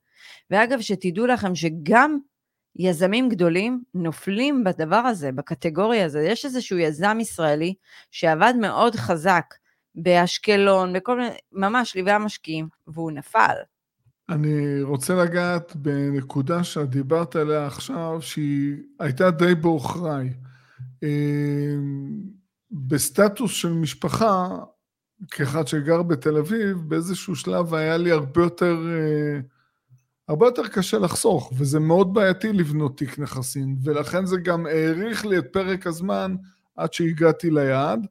ואגב, 0.50 0.81
שתדעו 0.81 1.27
לכם 1.27 1.55
שגם 1.55 2.17
יזמים 2.75 3.29
גדולים 3.29 3.83
נופלים 3.93 4.63
בדבר 4.63 4.95
הזה, 4.95 5.31
בקטגוריה 5.31 6.05
הזה. 6.05 6.21
יש 6.21 6.45
איזשהו 6.45 6.77
יזם 6.77 7.17
ישראלי 7.21 7.73
שעבד 8.11 8.53
מאוד 8.61 8.95
חזק 8.95 9.45
באשקלון, 9.95 10.93
בכל 10.93 11.17
מיני, 11.17 11.35
ממש 11.51 11.95
ליבי 11.95 12.11
המשקיעים, 12.11 12.67
והוא 12.87 13.11
נפל. 13.11 13.55
אני 14.29 14.81
רוצה 14.81 15.15
לגעת 15.15 15.75
בנקודה 15.75 16.63
שאת 16.63 16.89
דיברת 16.89 17.35
עליה 17.35 17.67
עכשיו, 17.67 18.17
שהיא 18.21 18.75
הייתה 18.99 19.31
די 19.31 19.55
בעוכריי. 19.55 20.33
אה, 21.03 21.75
בסטטוס 22.71 23.51
של 23.51 23.73
משפחה, 23.73 24.47
כאחד 25.31 25.67
שגר 25.67 26.01
בתל 26.01 26.37
אביב, 26.37 26.77
באיזשהו 26.77 27.35
שלב 27.35 27.73
היה 27.73 27.97
לי 27.97 28.11
הרבה 28.11 28.41
יותר, 28.41 28.77
אה, 28.89 29.39
הרבה 30.31 30.45
יותר 30.45 30.67
קשה 30.67 31.00
לחסוך, 31.00 31.51
וזה 31.57 31.79
מאוד 31.79 32.13
בעייתי 32.13 32.53
לבנות 32.53 32.97
תיק 32.97 33.19
נכסים, 33.19 33.75
ולכן 33.83 34.25
זה 34.25 34.38
גם 34.38 34.65
האריך 34.65 35.25
לי 35.25 35.38
את 35.38 35.45
פרק 35.51 35.88
הזמן 35.88 36.35
עד 36.75 36.93
שהגעתי 36.93 37.50
ליעד. 37.50 38.07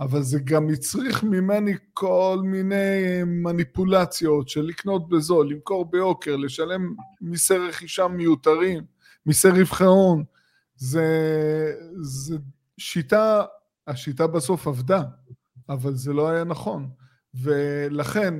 אבל 0.00 0.22
זה 0.22 0.38
גם 0.44 0.68
הצריך 0.68 1.24
ממני 1.24 1.72
כל 1.94 2.40
מיני 2.44 3.22
מניפולציות 3.26 4.48
של 4.48 4.60
לקנות 4.60 5.08
בזול, 5.08 5.50
למכור 5.50 5.90
ביוקר, 5.90 6.36
לשלם 6.36 6.94
מיסי 7.20 7.56
רכישה 7.56 8.08
מיותרים, 8.08 8.84
מיסי 9.26 9.48
רווחי 9.48 9.84
הון. 9.84 10.24
זה, 10.76 11.06
זה 12.00 12.36
שיטה, 12.78 13.44
השיטה 13.86 14.26
בסוף 14.26 14.66
עבדה, 14.66 15.02
אבל 15.68 15.94
זה 15.94 16.12
לא 16.12 16.28
היה 16.28 16.44
נכון. 16.44 16.88
ולכן, 17.34 18.34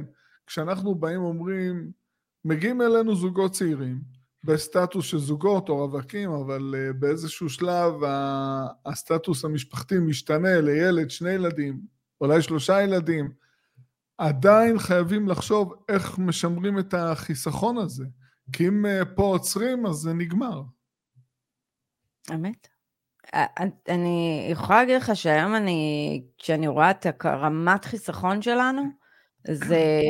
כשאנחנו 0.46 0.94
באים 0.94 1.22
ואומרים, 1.22 2.01
מגיעים 2.44 2.82
אלינו 2.82 3.14
זוגות 3.14 3.52
צעירים, 3.52 4.00
בסטטוס 4.44 5.06
של 5.06 5.18
זוגות 5.18 5.68
או 5.68 5.76
רווקים, 5.76 6.30
אבל 6.30 6.74
uh, 6.74 6.92
באיזשהו 6.92 7.48
שלב 7.48 7.92
הסטטוס 8.86 9.44
המשפחתי 9.44 9.98
משתנה 9.98 10.60
לילד, 10.60 11.10
שני 11.10 11.30
ילדים, 11.30 11.80
אולי 12.20 12.42
שלושה 12.42 12.82
ילדים, 12.82 13.32
עדיין 14.18 14.78
חייבים 14.78 15.28
לחשוב 15.28 15.74
איך 15.88 16.18
משמרים 16.18 16.78
את 16.78 16.94
החיסכון 16.94 17.78
הזה. 17.78 18.04
כי 18.52 18.68
אם 18.68 18.86
uh, 18.86 19.04
פה 19.04 19.22
עוצרים, 19.22 19.86
אז 19.86 19.94
זה 19.94 20.12
נגמר. 20.12 20.62
אמת. 22.34 22.68
אני 23.88 24.48
יכולה 24.50 24.78
להגיד 24.78 24.96
לך 24.96 25.16
שהיום 25.16 25.54
אני, 25.54 26.22
כשאני 26.38 26.68
רואה 26.68 26.90
את 26.90 27.06
הרמת 27.24 27.84
חיסכון 27.84 28.42
שלנו, 28.42 28.82
זה, 29.48 30.00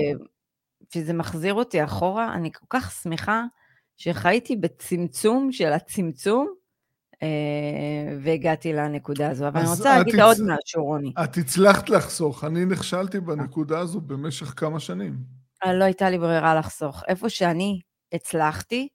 שזה 0.94 1.12
מחזיר 1.12 1.54
אותי 1.54 1.84
אחורה, 1.84 2.34
אני 2.34 2.52
כל 2.52 2.66
כך 2.70 2.90
שמחה 3.02 3.44
שחייתי 3.96 4.56
בצמצום 4.56 5.52
של 5.52 5.72
הצמצום, 5.72 6.48
אה, 7.22 7.28
והגעתי 8.22 8.72
לנקודה 8.72 9.30
הזו. 9.30 9.48
אבל 9.48 9.60
אני 9.60 9.68
רוצה 9.68 9.92
את 9.92 9.98
להגיד 9.98 10.14
הצ- 10.14 10.22
עוד 10.22 10.36
משהו, 10.46 10.84
רוני. 10.84 11.12
את 11.24 11.36
הצלחת 11.36 11.88
לחסוך, 11.90 12.44
אני 12.44 12.64
נכשלתי 12.64 13.20
בנקודה 13.20 13.78
הזו 13.78 14.00
במשך 14.00 14.54
כמה 14.56 14.80
שנים. 14.80 15.16
אה, 15.64 15.74
לא 15.74 15.84
הייתה 15.84 16.10
לי 16.10 16.18
ברירה 16.18 16.54
לחסוך. 16.54 17.02
איפה 17.08 17.28
שאני 17.28 17.80
הצלחתי, 18.12 18.88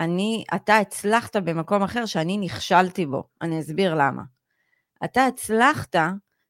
אני, 0.00 0.44
אתה 0.54 0.76
הצלחת 0.76 1.36
במקום 1.36 1.82
אחר 1.82 2.06
שאני 2.06 2.38
נכשלתי 2.38 3.06
בו. 3.06 3.24
אני 3.42 3.60
אסביר 3.60 3.94
למה. 3.94 4.22
אתה 5.04 5.26
הצלחת 5.26 5.96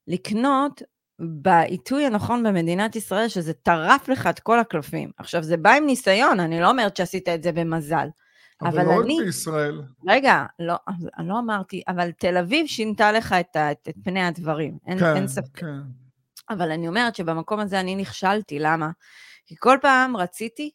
לקנות 0.07 0.83
בעיתוי 1.19 2.07
הנכון 2.07 2.43
במדינת 2.43 2.97
ישראל, 2.97 3.29
שזה 3.29 3.53
טרף 3.53 4.09
לך 4.09 4.27
את 4.27 4.41
כל 4.41 4.59
הקלפים. 4.61 5.11
עכשיו, 5.19 5.43
זה 5.43 5.57
בא 5.57 5.71
עם 5.73 5.87
ניסיון, 5.87 6.41
אני 6.41 6.61
לא 6.61 6.71
אומרת 6.71 6.97
שעשית 6.97 7.29
את 7.29 7.43
זה 7.43 7.53
במזל. 7.53 8.09
אבל, 8.63 8.69
אבל 8.69 8.85
לא 8.85 8.99
רק 8.99 9.05
אני- 9.05 9.19
בישראל. 9.25 9.83
רגע, 10.09 10.45
לא, 10.59 10.75
אני 11.19 11.29
לא 11.29 11.39
אמרתי, 11.39 11.83
אבל 11.89 12.11
תל 12.11 12.37
אביב 12.37 12.67
שינתה 12.67 13.13
לך 13.13 13.33
את, 13.41 13.57
את, 13.57 13.89
את 13.89 13.95
פני 14.05 14.23
הדברים, 14.23 14.79
אין, 14.87 14.99
כן, 14.99 15.17
אין 15.17 15.29
ספק. 15.29 15.59
כן. 15.59 15.77
אבל 16.51 16.71
אני 16.71 16.89
אומרת 16.89 17.15
שבמקום 17.15 17.61
הזה 17.61 17.81
אני 17.81 17.97
נכשלתי, 17.97 18.59
למה? 18.59 18.91
כי 19.47 19.55
כל 19.59 19.79
פעם 19.83 20.17
רציתי, 20.17 20.71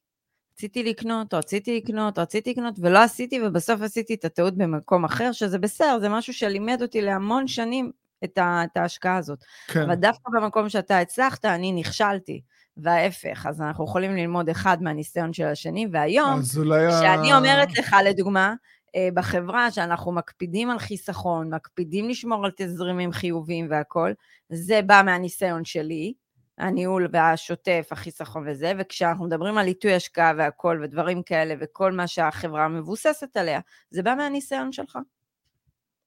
רציתי 0.56 0.84
לקנות, 0.84 1.34
רציתי 1.34 1.78
לקנות, 1.78 2.20
רציתי 2.20 2.52
לקנות, 2.52 2.76
ולא 2.82 3.00
עשיתי, 3.00 3.40
ובסוף 3.44 3.82
עשיתי 3.82 4.14
את 4.14 4.26
הטעות 4.26 4.58
במקום 4.58 5.06
אחר, 5.06 5.32
שזה 5.32 5.60
בסדר, 5.60 6.00
זה 6.00 6.10
משהו 6.10 6.34
שלימד 6.34 6.82
אותי 6.82 7.02
להמון 7.02 7.48
שנים 7.48 7.92
את, 8.24 8.38
ה, 8.38 8.64
את 8.64 8.78
ההשקעה 8.78 9.18
הזאת. 9.18 9.40
כן. 9.68 9.82
אבל 9.82 9.96
דווקא 9.96 10.32
במקום 10.34 10.70
שאתה 10.70 11.00
הצלחת, 11.00 11.46
אני 11.46 11.72
נכשלתי, 11.72 12.42
וההפך, 12.78 13.46
אז 13.50 13.62
אנחנו 13.62 13.86
יכולים 13.86 14.16
ללמוד 14.16 14.50
אחד 14.50 14.84
מהניסיון 14.84 15.34
של 15.34 15.46
השני, 15.46 15.88
והיום, 15.92 16.40
כשאני 16.42 17.34
אומרת 17.34 17.78
לך, 17.78 17.96
לדוגמה, 18.06 18.54
אה, 18.96 19.10
בחברה 19.14 19.72
שאנחנו 19.72 20.12
מקפידים 20.12 20.70
על 20.70 20.80
חיסכון, 20.80 21.54
מקפידים 21.54 22.10
לשמור 22.10 22.46
על 22.46 22.52
תזרימים 22.58 23.12
חיוביים 23.12 23.68
והכול, 23.70 24.14
זה 24.50 24.82
בא 24.82 25.02
מהניסיון 25.06 25.66
שלי, 25.66 26.14
הניהול 26.58 27.08
והשוטף, 27.12 27.88
החיסכון 27.92 28.48
וזה, 28.48 28.74
וכשאנחנו 28.80 29.26
מדברים 29.26 29.58
על 29.58 29.68
עיתוי 29.68 29.94
השקעה 29.94 30.34
והכול 30.38 30.84
ודברים 30.84 31.24
כאלה, 31.24 31.56
וכל 31.60 31.92
מה 31.92 32.08
שהחברה 32.08 32.68
מבוססת 32.68 33.38
עליה, 33.38 33.60
זה 33.90 34.04
בא 34.04 34.16
מהניסיון 34.18 34.72
שלך. 34.72 34.98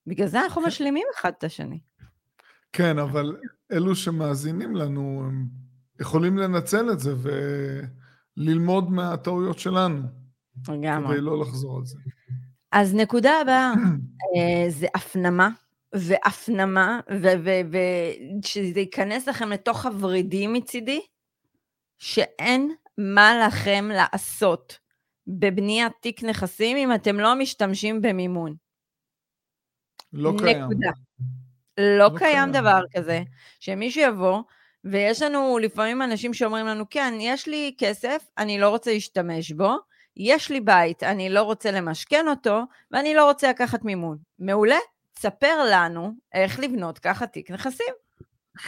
בגלל 0.07 0.27
זה 0.27 0.41
אנחנו 0.41 0.63
כן. 0.63 0.69
משלימים 0.69 1.07
אחד 1.17 1.33
את 1.39 1.45
השני. 1.45 1.79
כן, 2.77 2.99
אבל 2.99 3.37
אלו 3.73 3.95
שמאזינים 3.95 4.77
לנו, 4.77 5.23
הם 5.27 5.47
יכולים 6.01 6.39
לנצל 6.39 6.93
את 6.93 7.01
זה 7.01 7.15
וללמוד 8.37 8.91
מהטעויות 8.91 9.59
שלנו, 9.59 10.03
לגמרי. 10.69 11.15
כדי 11.15 11.21
לא 11.21 11.41
לחזור 11.41 11.79
על 11.79 11.87
זה. 11.87 11.99
אז 12.73 12.95
נקודה 12.95 13.41
הבאה, 13.41 13.73
אה, 14.37 14.71
זה 14.71 14.87
הפנמה, 14.95 15.49
והפנמה, 15.95 17.01
ושזה 17.11 18.81
ייכנס 18.81 19.29
לכם 19.29 19.49
לתוך 19.49 19.87
הוורידים 19.87 20.53
מצידי, 20.53 21.01
שאין 21.99 22.75
מה 22.99 23.47
לכם 23.47 23.89
לעשות 23.93 24.79
בבניית 25.27 25.93
תיק 26.01 26.25
נכסים 26.25 26.77
אם 26.77 26.95
אתם 26.95 27.21
לא 27.21 27.39
משתמשים 27.39 28.03
במימון. 28.03 28.55
לא 30.13 30.35
קיים. 30.39 30.65
נקודה. 30.65 30.91
לא 31.79 31.99
לא 31.99 32.09
קיים 32.09 32.19
קיים. 32.19 32.53
דבר 32.53 32.81
כזה, 32.97 33.23
שמישהו 33.61 34.03
יבוא 34.03 34.43
ויש 34.85 35.23
לנו 35.23 35.59
לפעמים 35.59 36.03
אנשים 36.03 36.35
שאומרים 36.35 36.67
לנו, 36.67 36.85
כן, 36.91 37.15
יש 37.21 37.49
לי 37.49 37.75
כסף, 37.79 38.23
אני 38.39 38.59
לא 38.59 38.69
רוצה 38.69 38.93
להשתמש 38.93 39.53
בו, 39.53 39.77
יש 40.17 40.51
לי 40.51 40.61
בית, 40.61 41.03
אני 41.03 41.29
לא 41.29 41.43
רוצה 41.43 41.71
למשכן 41.71 42.29
אותו, 42.29 42.63
ואני 42.91 43.15
לא 43.15 43.25
רוצה 43.25 43.51
לקחת 43.51 43.85
מימון. 43.85 44.19
מעולה, 44.39 44.77
תספר 45.15 45.65
לנו 45.71 46.13
איך 46.35 46.61
לבנות 46.61 46.99
ככה 46.99 47.27
תיק 47.27 47.51
נכסים. 47.51 47.95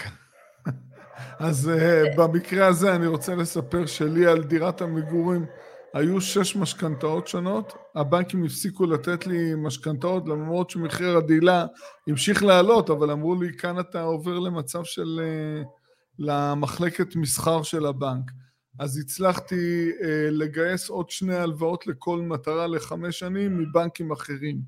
אז 1.38 1.70
uh, 1.74 2.16
במקרה 2.16 2.66
הזה 2.66 2.94
אני 2.94 3.06
רוצה 3.06 3.34
לספר 3.34 3.86
שלי 3.86 4.26
על 4.26 4.42
דירת 4.42 4.80
המגורים 4.80 5.46
היו 5.94 6.20
שש 6.20 6.56
משכנתאות 6.56 7.28
שונות, 7.28 7.72
הבנקים 7.94 8.44
הפסיקו 8.44 8.86
לתת 8.86 9.26
לי 9.26 9.54
משכנתאות 9.56 10.28
למרות 10.28 10.70
שמחיר 10.70 11.16
הדילה 11.16 11.66
המשיך 12.08 12.42
לעלות, 12.42 12.90
אבל 12.90 13.10
אמרו 13.10 13.42
לי 13.42 13.56
כאן 13.58 13.80
אתה 13.80 14.02
עובר 14.02 14.38
למצב 14.38 14.84
של... 14.84 15.20
Uh, 15.64 15.78
למחלקת 16.18 17.16
מסחר 17.16 17.62
של 17.62 17.86
הבנק. 17.86 18.30
אז 18.78 18.98
הצלחתי 18.98 19.90
uh, 20.00 20.04
לגייס 20.30 20.88
עוד 20.88 21.10
שני 21.10 21.34
הלוואות 21.34 21.86
לכל 21.86 22.20
מטרה 22.20 22.66
לחמש 22.66 23.18
שנים 23.18 23.58
מבנקים 23.58 24.12
אחרים. 24.12 24.60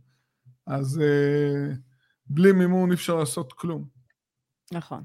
אז 0.67 1.01
uh, 1.03 1.77
בלי 2.27 2.53
מימון 2.53 2.91
אי 2.91 2.95
אפשר 2.95 3.17
לעשות 3.17 3.53
כלום. 3.53 3.85
נכון. 4.73 5.03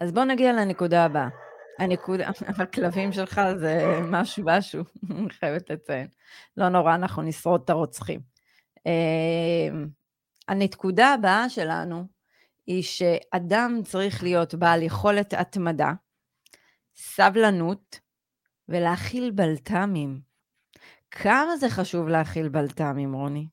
אז 0.00 0.12
בואו 0.12 0.24
נגיע 0.24 0.52
לנקודה 0.52 1.04
הבאה. 1.04 1.28
הנקודה, 1.78 2.30
הכלבים 2.62 3.12
שלך 3.12 3.40
זה 3.58 4.00
משהו 4.02 4.44
משהו, 4.46 4.84
אני 5.10 5.30
חייבת 5.30 5.70
לציין. 5.70 6.06
לא 6.56 6.68
נורא, 6.68 6.94
אנחנו 6.94 7.22
נשרוד 7.22 7.60
את 7.64 7.70
הרוצחים. 7.70 8.20
Uh, 8.78 9.74
הנקודה 10.48 11.14
הבאה 11.14 11.48
שלנו 11.48 12.04
היא 12.66 12.82
שאדם 12.82 13.80
צריך 13.84 14.22
להיות 14.22 14.54
בעל 14.54 14.82
יכולת 14.82 15.32
התמדה, 15.32 15.92
סבלנות 16.94 18.00
ולהכיל 18.68 19.30
בלת"מים. 19.30 20.20
כמה 21.10 21.56
זה 21.56 21.70
חשוב 21.70 22.08
להכיל 22.08 22.48
בלת"מים, 22.48 23.14
רוני? 23.14 23.48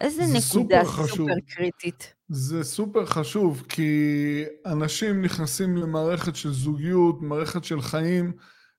איזה 0.00 0.22
נקודה 0.22 0.84
סופר, 0.84 1.06
סופר 1.06 1.34
קריטית. 1.48 2.14
זה 2.32 2.64
סופר 2.64 3.06
חשוב, 3.06 3.62
כי 3.68 4.44
אנשים 4.66 5.22
נכנסים 5.22 5.76
למערכת 5.76 6.36
של 6.36 6.52
זוגיות, 6.52 7.22
מערכת 7.22 7.64
של 7.64 7.80
חיים, 7.80 8.32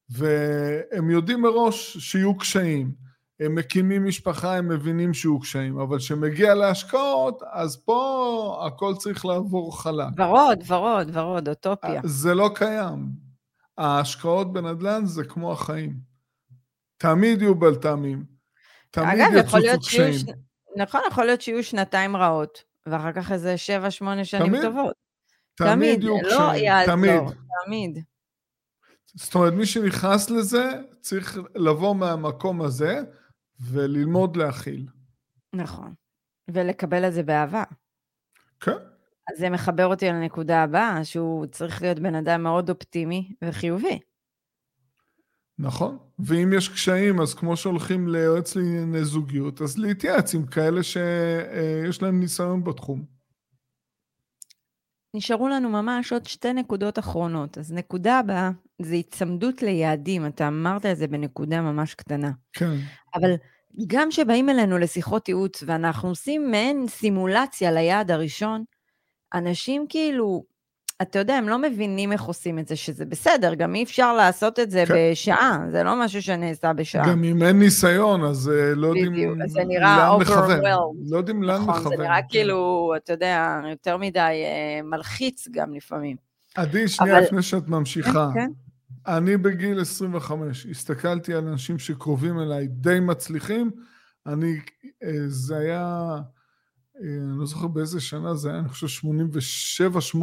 והם 0.10 1.10
יודעים 1.10 1.42
מראש 1.42 1.98
שיהיו 1.98 2.38
קשיים. 2.38 2.92
הם 3.40 3.56
מקימים 3.56 4.06
משפחה, 4.06 4.56
הם 4.58 4.70
מבינים 4.70 5.14
שיהיו 5.14 5.40
קשיים, 5.40 5.80
אבל 5.80 5.98
כשמגיע 5.98 6.56
להשקעות, 6.56 7.42
אז 7.52 7.84
פה 7.86 8.64
הכל 8.68 8.94
צריך 8.98 9.26
לעבור 9.26 9.82
חלק. 9.82 10.08
ורוד, 10.18 10.64
ורוד, 10.68 11.18
ורוד, 11.18 11.50
אוטופיה. 11.50 12.02
זה 12.04 12.34
לא 12.34 12.50
קיים. 12.56 13.10
ההשקעות 13.78 14.54
בנדל"ן 14.54 15.06
זה 15.06 15.24
כמו 15.24 15.52
החיים. 15.52 15.94
תמיד 16.98 17.42
יהיו 17.42 17.56
בלת"מים. 17.56 18.26
תמיד 18.92 19.20
יצוצו 19.36 19.80
קשיים. 19.80 20.14
ש... 20.14 20.24
נכון, 20.78 21.02
יכול 21.12 21.26
להיות 21.26 21.42
שיהיו 21.42 21.64
שנתיים 21.64 22.16
רעות, 22.16 22.64
ואחר 22.86 23.12
כך 23.12 23.32
איזה 23.32 23.58
שבע, 23.58 23.92
שמונה 23.92 24.26
שנים 24.26 24.48
תמיד, 24.48 24.62
טובות. 24.62 24.96
תמיד, 25.56 25.74
תמיד 25.74 26.04
יהיו 26.04 26.18
לא 26.22 26.28
קשיים, 26.30 26.42
לא 26.42 26.58
יעזור, 26.58 26.96
תמיד. 26.96 27.22
תמיד. 27.66 28.04
זאת 29.16 29.36
אומרת, 29.36 29.54
מי 29.54 29.66
שנכנס 29.66 30.30
לזה 30.30 30.72
צריך 31.02 31.38
לבוא 31.56 31.96
מהמקום 31.96 32.62
הזה, 32.62 33.02
וללמוד 33.60 34.38
להכיל. 34.38 34.88
נכון. 35.54 35.94
ולקבל 36.52 37.08
את 37.08 37.14
זה 37.14 37.24
באהבה. 37.24 37.64
כן. 38.60 38.72
אז 39.32 39.40
זה 39.40 39.50
מחבר 39.50 39.86
אותי 39.86 40.10
לנקודה 40.10 40.64
הבאה, 40.64 41.06
שהוא 41.06 41.46
צריך 41.46 41.82
להיות 41.82 42.00
בן 42.00 42.16
אדם 42.16 42.44
מאוד 42.44 42.70
אופטימי 42.70 43.36
וחיובי. 43.44 44.00
נכון, 45.60 45.98
ואם 46.20 46.54
יש 46.54 46.70
קשיים, 46.70 47.22
אז 47.22 47.34
כמו 47.34 47.58
שהולכים 47.58 48.08
ליועץ 48.08 48.56
לענייני 48.56 49.06
זוגיות, 49.06 49.62
אז 49.62 49.78
להתייעץ 49.78 50.34
עם 50.34 50.46
כאלה 50.46 50.84
שיש 50.84 52.02
להם 52.02 52.20
ניסיון 52.20 52.64
בתחום. 52.64 53.06
נשארו 55.14 55.50
לנו 55.50 55.70
ממש 55.70 56.14
עוד 56.14 56.26
שתי 56.26 56.54
נקודות 56.54 57.00
אחרונות. 57.00 57.58
אז 57.58 57.74
נקודה 57.74 58.20
הבאה 58.20 58.52
זה 58.82 58.94
היצמדות 58.94 59.62
ליעדים, 59.62 60.26
אתה 60.26 60.48
אמרת 60.48 60.86
את 60.86 60.98
זה 60.98 61.08
בנקודה 61.08 61.62
ממש 61.62 61.94
קטנה. 61.94 62.32
כן. 62.54 62.76
אבל 63.16 63.32
גם 63.88 64.10
כשבאים 64.10 64.50
אלינו 64.50 64.78
לשיחות 64.78 65.28
ייעוץ 65.28 65.64
ואנחנו 65.68 66.10
עושים 66.10 66.52
מעין 66.52 66.88
סימולציה 66.88 67.72
ליעד 67.72 68.12
הראשון, 68.12 68.64
אנשים 69.34 69.86
כאילו, 69.90 70.44
אתה 71.02 71.20
יודע, 71.20 71.36
הם 71.36 71.50
לא 71.50 71.60
מבינים 71.60 72.12
איך 72.12 72.22
עושים 72.22 72.60
את 72.60 72.68
זה, 72.68 72.76
שזה 72.76 73.06
בסדר, 73.06 73.54
גם 73.54 73.76
אי 73.76 73.84
אפשר 73.84 74.14
לעשות 74.14 74.60
את 74.60 74.72
זה 74.72 74.84
כן. 74.88 74.94
בשעה, 75.12 75.60
זה 75.72 75.84
לא 75.84 76.06
משהו 76.06 76.22
שנעשה 76.22 76.74
בשעה. 76.74 77.10
גם 77.10 77.24
אם 77.24 77.44
אין 77.44 77.60
ניסיון, 77.60 78.24
אז 78.24 78.48
uh, 78.48 78.76
לא 78.76 78.88
יודעים 78.88 79.14
לאן 79.80 80.20
מכוון. 80.22 80.60
לא 81.10 81.18
יודעים 81.18 81.44
לאן 81.44 81.62
מכוון. 81.62 81.76
נכון, 81.80 81.98
זה 81.98 82.04
נראה 82.04 82.22
כן. 82.22 82.28
כאילו, 82.30 82.94
אתה 82.98 83.14
יודע, 83.14 83.62
יותר 83.70 83.98
מדי 83.98 84.20
uh, 84.20 84.86
מלחיץ 84.86 85.48
גם 85.52 85.74
לפעמים. 85.74 86.18
עדי, 86.56 86.88
שנייה 86.88 87.18
אבל... 87.18 87.24
לפני 87.24 87.42
שאת 87.42 87.68
ממשיכה. 87.68 88.30
כן, 88.34 88.40
כן. 88.40 88.52
אני 89.08 89.38
בגיל 89.38 89.82
25, 89.82 90.66
הסתכלתי 90.66 91.34
על 91.34 91.48
אנשים 91.48 91.80
שקרובים 91.80 92.40
אליי 92.40 92.68
די 92.68 93.00
מצליחים, 93.00 93.72
אני, 94.28 94.60
אה, 95.04 95.10
זה 95.28 95.58
היה, 95.58 96.18
אני 97.02 97.40
לא 97.40 97.46
זוכר 97.46 97.68
באיזה 97.68 98.02
שנה 98.02 98.36
זה 98.36 98.50
היה, 98.50 98.60
אני 98.60 98.70
חושב 98.70 99.08
87-8, 100.14 100.18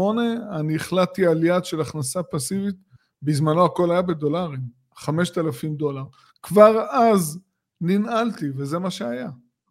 אני 0.61 0.77
החלטתי 0.77 1.27
על 1.27 1.45
יעד 1.45 1.65
של 1.65 1.81
הכנסה 1.81 2.23
פסיבית, 2.23 2.77
בזמנו 3.23 3.65
הכל 3.65 3.91
היה 3.91 4.03
בדולרים, 4.03 4.61
5,000 4.97 5.75
דולר. 5.75 6.05
כבר 6.43 6.87
אז 6.91 7.39
ננעלתי, 7.81 8.47
וזה 8.57 8.79
מה 8.79 8.91
שהיה. 8.91 9.29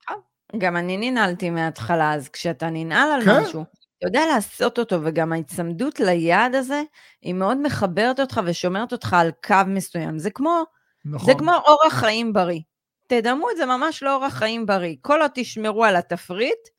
אה, 0.10 0.16
גם 0.58 0.78
אני 0.78 0.98
ננעלתי 0.98 1.50
מההתחלה, 1.50 2.14
אז 2.14 2.30
כשאתה 2.30 2.70
ננעל 2.70 3.12
על 3.12 3.26
כן? 3.26 3.42
משהו, 3.42 3.66
אתה 3.98 4.08
יודע 4.08 4.26
לעשות 4.34 4.80
אותו, 4.80 5.00
וגם 5.04 5.34
ההצמדות 5.34 6.00
ליעד 6.00 6.56
הזה, 6.56 6.82
היא 7.22 7.34
מאוד 7.34 7.58
מחברת 7.58 8.20
אותך 8.20 8.42
ושומרת 8.46 8.92
אותך 8.92 9.14
על 9.14 9.32
קו 9.48 9.56
מסוים. 9.68 10.20
זה 10.20 10.30
כמו, 10.30 10.64
נכון. 11.06 11.34
זה 11.34 11.40
כמו 11.40 11.52
אורח 11.68 11.94
חיים 11.94 12.34
בריא. 12.34 12.62
תדמו 13.08 13.50
את 13.52 13.58
זה 13.58 13.66
ממש 13.66 14.04
לאורח 14.04 14.34
חיים 14.34 14.66
בריא. 14.66 14.96
כל 15.02 15.22
עוד 15.22 15.32
תשמרו 15.34 15.86
על 15.86 15.96
התפריט, 15.96 16.77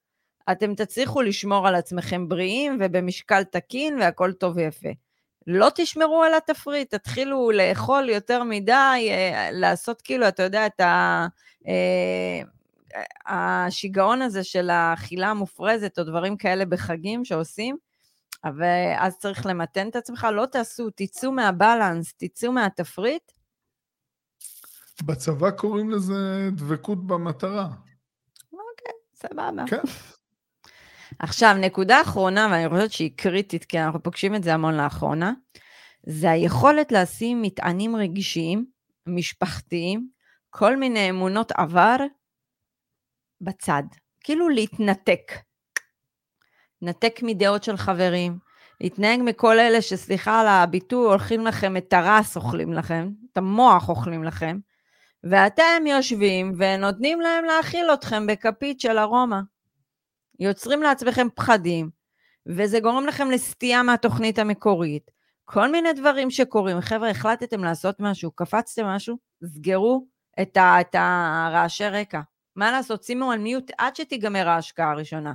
אתם 0.52 0.74
תצליחו 0.74 1.22
לשמור 1.22 1.68
על 1.68 1.74
עצמכם 1.74 2.28
בריאים 2.28 2.78
ובמשקל 2.80 3.44
תקין 3.44 3.98
והכל 4.00 4.32
טוב 4.32 4.56
ויפה. 4.56 4.88
לא 5.46 5.68
תשמרו 5.74 6.22
על 6.22 6.34
התפריט, 6.34 6.94
תתחילו 6.94 7.50
לאכול 7.50 8.08
יותר 8.08 8.42
מדי, 8.42 9.08
אה, 9.10 9.48
לעשות 9.52 10.02
כאילו, 10.02 10.28
אתה 10.28 10.42
יודע, 10.42 10.66
את 10.66 10.80
ה... 10.80 11.26
אה, 11.68 12.42
השיגעון 13.26 14.22
הזה 14.22 14.44
של 14.44 14.70
האכילה 14.70 15.28
המופרזת 15.28 15.98
או 15.98 16.04
דברים 16.04 16.36
כאלה 16.36 16.64
בחגים 16.64 17.24
שעושים, 17.24 17.76
ואז 18.58 19.18
צריך 19.18 19.46
למתן 19.46 19.88
את 19.88 19.96
עצמך, 19.96 20.26
לא 20.32 20.46
תעשו, 20.46 20.90
תצאו 20.94 21.32
מהבלנס, 21.32 22.14
תצאו 22.16 22.52
מהתפריט. 22.52 23.32
בצבא 25.04 25.50
קוראים 25.50 25.90
לזה 25.90 26.48
דבקות 26.52 27.06
במטרה. 27.06 27.68
אוקיי, 28.52 28.92
סבבה. 29.14 29.64
כן. 29.66 29.82
עכשיו, 31.18 31.54
נקודה 31.60 32.02
אחרונה, 32.02 32.48
ואני 32.50 32.68
חושבת 32.68 32.92
שהיא 32.92 33.10
קריטית, 33.16 33.64
כי 33.64 33.80
אנחנו 33.80 34.02
פוגשים 34.02 34.34
את 34.34 34.42
זה 34.42 34.54
המון 34.54 34.74
לאחרונה, 34.74 35.32
זה 36.06 36.30
היכולת 36.30 36.92
לשים 36.92 37.42
מטענים 37.42 37.96
רגשיים, 37.96 38.66
משפחתיים, 39.06 40.08
כל 40.50 40.76
מיני 40.76 41.10
אמונות 41.10 41.52
עבר 41.52 41.96
בצד, 43.40 43.82
כאילו 44.24 44.48
להתנתק. 44.48 45.32
להתנתק 46.82 47.20
מדעות 47.22 47.64
של 47.64 47.76
חברים, 47.76 48.38
להתנהג 48.80 49.20
מכל 49.24 49.58
אלה 49.58 49.82
שסליחה 49.82 50.40
על 50.40 50.46
הביטוי, 50.46 51.06
הולכים 51.06 51.46
לכם 51.46 51.76
את 51.76 51.92
הרס 51.92 52.36
אוכלים 52.36 52.72
לכם, 52.72 53.10
את 53.32 53.38
המוח 53.38 53.88
אוכלים 53.88 54.24
לכם, 54.24 54.58
ואתם 55.24 55.86
יושבים 55.86 56.54
ונותנים 56.58 57.20
להם 57.20 57.44
להאכיל 57.44 57.90
אתכם 57.94 58.26
בכפית 58.26 58.80
של 58.80 58.98
ארומה. 58.98 59.40
יוצרים 60.38 60.82
לעצמכם 60.82 61.26
פחדים, 61.34 61.90
וזה 62.46 62.80
גורם 62.80 63.06
לכם 63.06 63.30
לסטייה 63.30 63.82
מהתוכנית 63.82 64.38
המקורית. 64.38 65.10
כל 65.44 65.72
מיני 65.72 65.92
דברים 65.92 66.30
שקורים. 66.30 66.80
חבר'ה, 66.80 67.10
החלטתם 67.10 67.64
לעשות 67.64 67.96
משהו, 68.00 68.30
קפצתם 68.30 68.86
משהו, 68.86 69.16
סגרו 69.44 70.06
את, 70.42 70.56
ה, 70.56 70.80
את 70.80 70.94
הרעשי 70.94 71.88
רקע. 71.88 72.20
מה 72.56 72.70
לעשות, 72.70 73.02
שימו 73.02 73.32
על 73.32 73.38
מיוט 73.38 73.70
עד 73.78 73.96
שתיגמר 73.96 74.48
ההשקעה 74.48 74.90
הראשונה. 74.90 75.32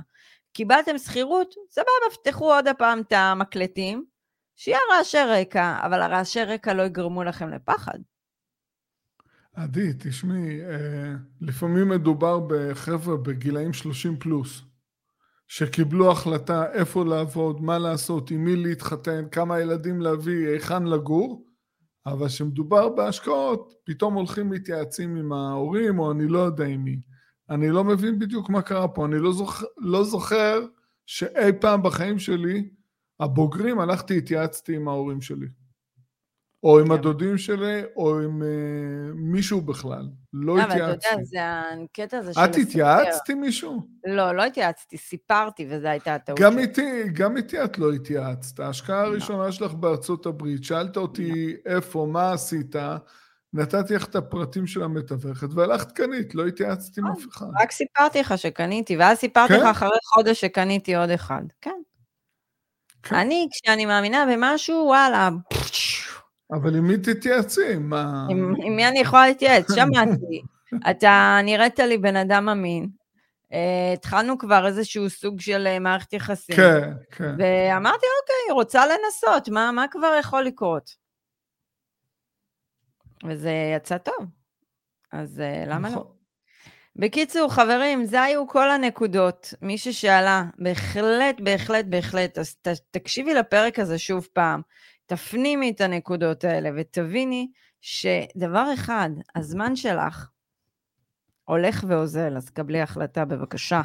קיבלתם 0.52 0.98
שכירות, 0.98 1.54
סבבה, 1.70 2.14
פתחו 2.22 2.54
עוד 2.54 2.68
הפעם 2.68 3.00
את 3.00 3.12
המקלטים, 3.12 4.04
שיהיה 4.56 4.78
רעשי 4.92 5.18
רקע, 5.18 5.76
אבל 5.86 6.02
הרעשי 6.02 6.44
רקע 6.44 6.74
לא 6.74 6.82
יגרמו 6.82 7.24
לכם 7.24 7.48
לפחד. 7.48 7.98
עדי, 9.54 9.92
תשמעי, 9.98 10.60
אה, 10.60 11.12
לפעמים 11.40 11.88
מדובר 11.88 12.40
בחבר'ה 12.48 13.16
בגילאים 13.16 13.72
30 13.72 14.16
פלוס. 14.18 14.62
שקיבלו 15.48 16.10
החלטה 16.10 16.72
איפה 16.72 17.04
לעבוד, 17.04 17.62
מה 17.62 17.78
לעשות, 17.78 18.30
עם 18.30 18.44
מי 18.44 18.56
להתחתן, 18.56 19.24
כמה 19.32 19.60
ילדים 19.60 20.00
להביא, 20.00 20.48
היכן 20.48 20.84
לגור, 20.84 21.46
אבל 22.06 22.28
כשמדובר 22.28 22.88
בהשקעות, 22.88 23.74
פתאום 23.84 24.14
הולכים 24.14 24.50
מתייעצים 24.50 25.16
עם 25.16 25.32
ההורים, 25.32 25.98
או 25.98 26.12
אני 26.12 26.28
לא 26.28 26.38
יודע 26.38 26.64
עם 26.64 26.84
מי. 26.84 27.00
אני 27.50 27.70
לא 27.70 27.84
מבין 27.84 28.18
בדיוק 28.18 28.50
מה 28.50 28.62
קרה 28.62 28.88
פה, 28.88 29.06
אני 29.06 29.18
לא 29.18 29.32
זוכר, 29.32 29.66
לא 29.78 30.04
זוכר 30.04 30.60
שאי 31.06 31.52
פעם 31.60 31.82
בחיים 31.82 32.18
שלי, 32.18 32.68
הבוגרים, 33.20 33.80
הלכתי, 33.80 34.18
התייעצתי 34.18 34.76
עם 34.76 34.88
ההורים 34.88 35.20
שלי. 35.20 35.46
או 36.64 36.78
עם 36.78 36.86
כן. 36.86 36.92
הדודים 36.92 37.38
שלי, 37.38 37.82
או 37.96 38.20
עם 38.20 38.42
uh, 38.42 38.44
מישהו 39.14 39.60
בכלל. 39.60 40.08
לא 40.32 40.58
התייעצתי. 40.58 40.84
אבל 40.84 40.92
אתה 40.92 41.08
יודע, 41.08 41.24
זה 41.24 41.38
הקטע 41.84 42.18
הזה 42.18 42.34
של... 42.34 42.40
את 42.40 42.56
התייעצת 42.56 43.28
עם 43.28 43.40
מישהו? 43.40 43.80
לא, 44.06 44.32
לא 44.32 44.44
התייעצתי, 44.44 44.98
סיפרתי, 44.98 45.66
וזו 45.70 45.88
הייתה 45.88 46.14
הטעות 46.14 46.38
גם 46.40 46.58
איתי, 46.58 47.02
גם 47.12 47.36
איתי 47.36 47.64
את 47.64 47.78
לא 47.78 47.92
התייעצת. 47.92 48.60
ההשקעה 48.60 49.02
לא. 49.02 49.08
הראשונה 49.08 49.52
שלך 49.52 49.74
בארצות 49.74 50.26
הברית, 50.26 50.64
שאלת 50.64 50.96
אותי 50.96 51.52
לא. 51.52 51.74
איפה, 51.76 52.06
מה 52.10 52.32
עשית, 52.32 52.76
נתתי 53.52 53.94
לך 53.94 54.04
את 54.04 54.16
הפרטים 54.16 54.66
של 54.66 54.82
המתווכת, 54.82 55.48
והלכת 55.54 55.92
קנית, 55.92 56.34
לא 56.34 56.46
התייעצתי 56.46 57.00
עם 57.00 57.06
אה, 57.06 57.12
אף 57.12 57.28
אחד. 57.28 57.46
רק 57.60 57.72
סיפרתי 57.72 58.20
לך 58.20 58.38
שקניתי, 58.38 58.96
ואז 58.96 59.18
סיפרתי 59.18 59.52
לך 59.52 59.62
כן? 59.62 59.66
אחרי 59.66 59.88
חודש 60.14 60.40
שקניתי 60.40 60.96
עוד 60.96 61.10
אחד. 61.10 61.42
כן. 61.60 61.70
כן. 63.02 63.16
אני, 63.16 63.48
כשאני 63.52 63.86
מאמינה 63.86 64.26
במשהו, 64.32 64.84
וואלה, 64.86 65.28
אבל 66.54 66.76
עם 66.76 66.88
מי 66.88 66.96
תתייעצי? 66.96 67.76
מה... 67.80 68.26
עם, 68.30 68.54
עם 68.64 68.76
מי 68.76 68.88
אני 68.88 68.98
יכולה 68.98 69.26
להתייעץ? 69.26 69.66
שמעתי. 69.76 70.42
אתה 70.90 71.38
נראית 71.44 71.78
לי 71.78 71.98
בן 71.98 72.16
אדם 72.16 72.48
אמין. 72.48 72.88
Uh, 73.44 73.56
התחלנו 73.94 74.38
כבר 74.38 74.66
איזשהו 74.66 75.10
סוג 75.10 75.40
של 75.40 75.68
uh, 75.76 75.80
מערכת 75.80 76.12
יחסים. 76.12 76.56
כן, 76.56 76.90
כן. 77.10 77.34
ואמרתי, 77.38 78.06
אוקיי, 78.20 78.54
רוצה 78.54 78.84
לנסות, 78.86 79.48
מה, 79.48 79.72
מה 79.72 79.84
כבר 79.90 80.16
יכול 80.20 80.42
לקרות? 80.42 80.90
וזה 83.28 83.52
יצא 83.76 83.98
טוב, 83.98 84.26
אז 85.12 85.38
uh, 85.38 85.68
למה 85.68 85.88
לא? 85.88 85.94
נכון. 85.94 86.02
לא? 86.02 86.14
בקיצור, 86.96 87.52
חברים, 87.52 88.04
זה 88.04 88.22
היו 88.22 88.48
כל 88.48 88.70
הנקודות. 88.70 89.54
מי 89.62 89.78
ששאלה, 89.78 90.44
בהחלט, 90.58 91.40
בהחלט, 91.40 91.84
בהחלט, 91.84 92.38
אז 92.38 92.54
ת, 92.54 92.68
תקשיבי 92.90 93.34
לפרק 93.34 93.78
הזה 93.78 93.98
שוב 93.98 94.28
פעם. 94.32 94.60
תפנימי 95.06 95.70
את 95.70 95.80
הנקודות 95.80 96.44
האלה 96.44 96.70
ותביני 96.76 97.50
שדבר 97.80 98.66
אחד, 98.74 99.10
הזמן 99.34 99.76
שלך 99.76 100.28
הולך 101.44 101.84
ואוזל, 101.88 102.36
אז 102.36 102.50
קבלי 102.50 102.80
החלטה 102.80 103.24
בבקשה. 103.24 103.82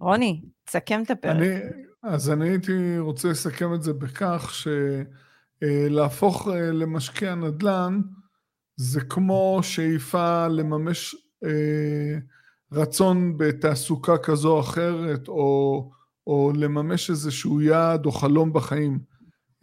רוני, 0.00 0.42
תסכם 0.64 1.02
את 1.02 1.10
הפרק. 1.10 1.36
אני, 1.36 1.54
אז 2.02 2.30
אני 2.30 2.48
הייתי 2.48 2.98
רוצה 2.98 3.28
לסכם 3.28 3.74
את 3.74 3.82
זה 3.82 3.92
בכך 3.92 4.52
שלהפוך 5.60 6.48
אה, 6.48 6.72
למשקיע 6.72 7.34
נדל"ן 7.34 8.00
זה 8.76 9.00
כמו 9.00 9.60
שאיפה 9.62 10.48
לממש 10.48 11.16
אה, 11.44 12.18
רצון 12.72 13.36
בתעסוקה 13.36 14.18
כזו 14.18 14.54
או 14.54 14.60
אחרת, 14.60 15.28
או, 15.28 15.90
או 16.26 16.52
לממש 16.56 17.10
איזשהו 17.10 17.60
יעד 17.60 18.06
או 18.06 18.12
חלום 18.12 18.52
בחיים. 18.52 18.98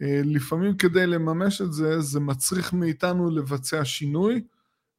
אה, 0.02 0.20
לפעמים 0.24 0.76
כדי 0.76 1.06
לממש 1.06 1.60
את 1.60 1.72
זה, 1.72 2.00
זה 2.00 2.20
מצריך 2.20 2.72
מאיתנו 2.72 3.30
לבצע 3.30 3.84
שינוי, 3.84 4.42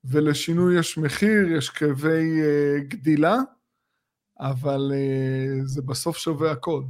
ולשינוי 0.03 0.79
יש 0.79 0.97
מחיר, 0.97 1.51
יש 1.57 1.69
כאבי 1.69 2.41
uh, 2.41 2.83
גדילה, 2.83 3.35
אבל 4.39 4.91
uh, 4.93 5.65
זה 5.65 5.81
בסוף 5.81 6.17
שווה 6.17 6.51
הכל. 6.51 6.83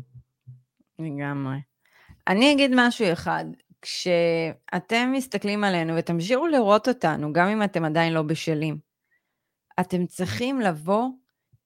לגמרי. 1.00 1.58
אני 2.28 2.54
אגיד 2.54 2.72
משהו 2.76 3.14
אחד, 3.14 3.46
כשאתם 3.82 5.12
מסתכלים 5.14 5.64
עלינו 5.64 5.96
ותמשיכו 5.96 6.48
לראות 6.48 6.88
אותנו, 6.88 7.34
גם 7.34 7.48
אם 7.48 7.64
אתם 7.64 7.86
עדיין 7.86 8.14
לא 8.14 8.22
בשלים, 8.22 8.78
אתם 9.80 10.06
צריכים 10.06 10.62
לבוא 10.62 11.10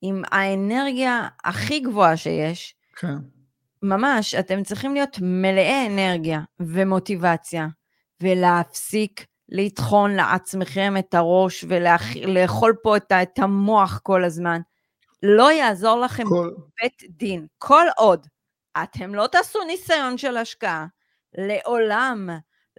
עם 0.01 0.21
האנרגיה 0.31 1.27
הכי 1.43 1.79
גבוהה 1.79 2.17
שיש, 2.17 2.75
כן. 2.95 3.15
ממש, 3.81 4.35
אתם 4.35 4.63
צריכים 4.63 4.93
להיות 4.93 5.17
מלאי 5.21 5.87
אנרגיה 5.87 6.41
ומוטיבציה, 6.59 7.67
ולהפסיק 8.21 9.25
לטחון 9.49 10.15
לעצמכם 10.15 10.93
את 10.99 11.13
הראש 11.13 11.65
ולאכול 11.67 12.75
פה 12.83 12.97
את, 12.97 13.11
את 13.11 13.39
המוח 13.39 13.99
כל 14.03 14.23
הזמן. 14.23 14.61
לא 15.23 15.51
יעזור 15.51 15.99
לכם 15.99 16.23
כל... 16.29 16.51
בית 16.81 17.03
דין. 17.09 17.47
כל 17.57 17.85
עוד 17.97 18.27
אתם 18.83 19.15
לא 19.15 19.27
תעשו 19.27 19.63
ניסיון 19.63 20.17
של 20.17 20.37
השקעה, 20.37 20.85
לעולם, 21.37 22.29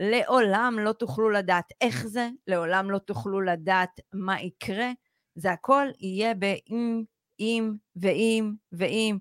לעולם 0.00 0.78
לא 0.78 0.92
תוכלו 0.92 1.30
לדעת 1.30 1.72
איך 1.80 2.06
זה, 2.06 2.28
לעולם 2.46 2.90
לא 2.90 2.98
תוכלו 2.98 3.40
לדעת 3.40 4.00
מה 4.12 4.40
יקרה. 4.40 4.90
זה 5.34 5.52
הכל 5.52 5.86
יהיה 6.00 6.34
באם, 6.34 7.02
אם 7.40 7.72
ואם 7.96 8.52
ואם. 8.72 9.18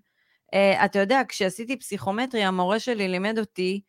אה, 0.55 0.85
אתה 0.85 0.99
יודע, 0.99 1.21
כשעשיתי 1.27 1.79
פסיכומטרי, 1.79 2.43
המורה 2.43 2.79
שלי 2.79 3.07
לימד 3.07 3.39
אותי 3.39 3.81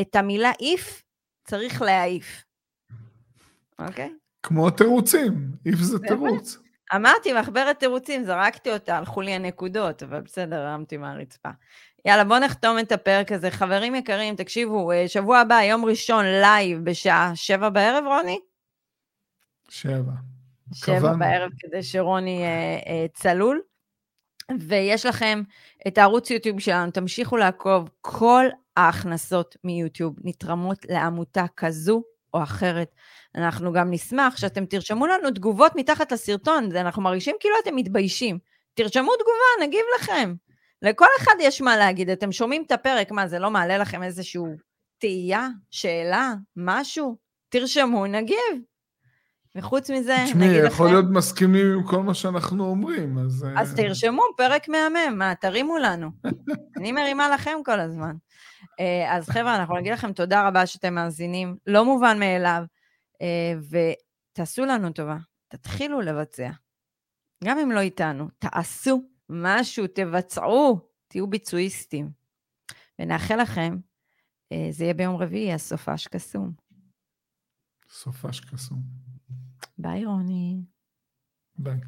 את 0.00 0.16
המילה 0.16 0.52
if 0.60 1.02
צריך 1.44 1.82
להעיף, 1.82 2.44
אוקיי? 3.78 4.06
אוקיי? 4.06 4.22
כמו 4.42 4.70
תירוצים, 4.70 5.50
if 5.66 5.78
זה 5.78 5.98
תירוץ. 5.98 6.58
אמרתי, 6.94 7.32
מחברת 7.32 7.78
תירוצים, 7.80 8.24
זרקתי 8.24 8.72
אותה, 8.72 8.98
הלכו 8.98 9.20
לי 9.20 9.32
הנקודות, 9.32 10.02
אבל 10.02 10.20
בסדר, 10.20 10.60
הרמתי 10.60 10.96
מהרצפה. 10.96 11.48
יאללה, 12.04 12.24
בואו 12.24 12.38
נחתום 12.38 12.78
את 12.78 12.92
הפרק 12.92 13.32
הזה. 13.32 13.50
חברים 13.50 13.94
יקרים, 13.94 14.36
תקשיבו, 14.36 14.92
אה, 14.92 15.08
שבוע 15.08 15.38
הבא, 15.38 15.54
יום 15.54 15.84
ראשון, 15.84 16.24
לייב, 16.24 16.78
בשעה 16.84 17.32
שבע 17.34 17.68
בערב, 17.68 18.04
רוני? 18.06 18.40
שבע. 19.68 20.12
שבע 20.74 21.12
בערב, 21.12 21.50
כדי 21.58 21.82
שרוני 21.82 22.44
אה, 22.44 22.78
אה, 22.86 23.06
צלול. 23.14 23.60
ויש 24.60 25.06
לכם 25.06 25.42
את 25.88 25.98
הערוץ 25.98 26.30
יוטיוב 26.30 26.60
שלנו, 26.60 26.90
תמשיכו 26.90 27.36
לעקוב, 27.36 27.88
כל 28.00 28.46
ההכנסות 28.76 29.56
מיוטיוב 29.64 30.16
נתרמות 30.24 30.78
לעמותה 30.88 31.44
כזו 31.56 32.02
או 32.34 32.42
אחרת. 32.42 32.94
אנחנו 33.34 33.72
גם 33.72 33.90
נשמח 33.90 34.36
שאתם 34.36 34.66
תרשמו 34.66 35.06
לנו 35.06 35.30
תגובות 35.30 35.72
מתחת 35.76 36.12
לסרטון, 36.12 36.76
אנחנו 36.76 37.02
מרגישים 37.02 37.36
כאילו 37.40 37.54
אתם 37.62 37.76
מתביישים. 37.76 38.38
תרשמו 38.74 39.10
תגובה, 39.14 39.66
נגיב 39.66 39.84
לכם. 40.00 40.34
לכל 40.82 41.06
אחד 41.18 41.34
יש 41.40 41.60
מה 41.60 41.76
להגיד, 41.76 42.10
אתם 42.10 42.32
שומעים 42.32 42.62
את 42.66 42.72
הפרק, 42.72 43.10
מה, 43.10 43.28
זה 43.28 43.38
לא 43.38 43.50
מעלה 43.50 43.78
לכם 43.78 44.02
איזושהי 44.02 44.42
תהייה, 44.98 45.48
שאלה, 45.70 46.32
משהו? 46.56 47.16
תרשמו, 47.48 48.06
נגיב. 48.06 48.71
וחוץ 49.54 49.90
מזה, 49.90 50.16
נגיד 50.16 50.28
לכם... 50.28 50.32
תשמעי, 50.32 50.66
יכול 50.66 50.86
להיות 50.86 51.04
מסכימים 51.10 51.66
עם 51.72 51.86
כל 51.86 52.02
מה 52.02 52.14
שאנחנו 52.14 52.64
אומרים, 52.64 53.18
אז... 53.18 53.46
אז 53.56 53.70
אה, 53.70 53.76
תרשמו, 53.76 54.22
פרק 54.36 54.68
מהמם, 54.68 55.18
מה, 55.18 55.34
תרימו 55.34 55.78
לנו. 55.78 56.10
אני 56.76 56.92
מרימה 56.92 57.28
לכם 57.28 57.58
כל 57.64 57.80
הזמן. 57.80 58.16
אה, 58.80 59.16
אז 59.16 59.28
חבר'ה, 59.28 59.56
אנחנו 59.56 59.76
נגיד 59.76 59.92
לכם 59.92 60.12
תודה 60.12 60.48
רבה 60.48 60.66
שאתם 60.66 60.94
מאזינים, 60.94 61.56
לא 61.66 61.84
מובן 61.84 62.18
מאליו, 62.18 62.62
אה, 63.22 63.54
ותעשו 64.32 64.64
לנו 64.64 64.92
טובה, 64.92 65.16
תתחילו 65.48 66.00
לבצע. 66.00 66.50
גם 67.44 67.58
אם 67.58 67.72
לא 67.72 67.80
איתנו, 67.80 68.28
תעשו 68.38 69.02
משהו, 69.28 69.86
תבצעו, 69.86 70.80
תהיו 71.08 71.26
ביצועיסטים. 71.26 72.10
ונאחל 72.98 73.42
לכם, 73.42 73.76
זה 74.70 74.84
יהיה 74.84 74.94
ביום 74.94 75.16
רביעי, 75.16 75.52
הסופש 75.52 76.06
קסום. 76.06 76.52
סופש 77.90 78.40
קסום. 78.40 79.11
Bye, 79.82 80.04
Ronnie. 80.04 80.64
Bye. 81.58 81.80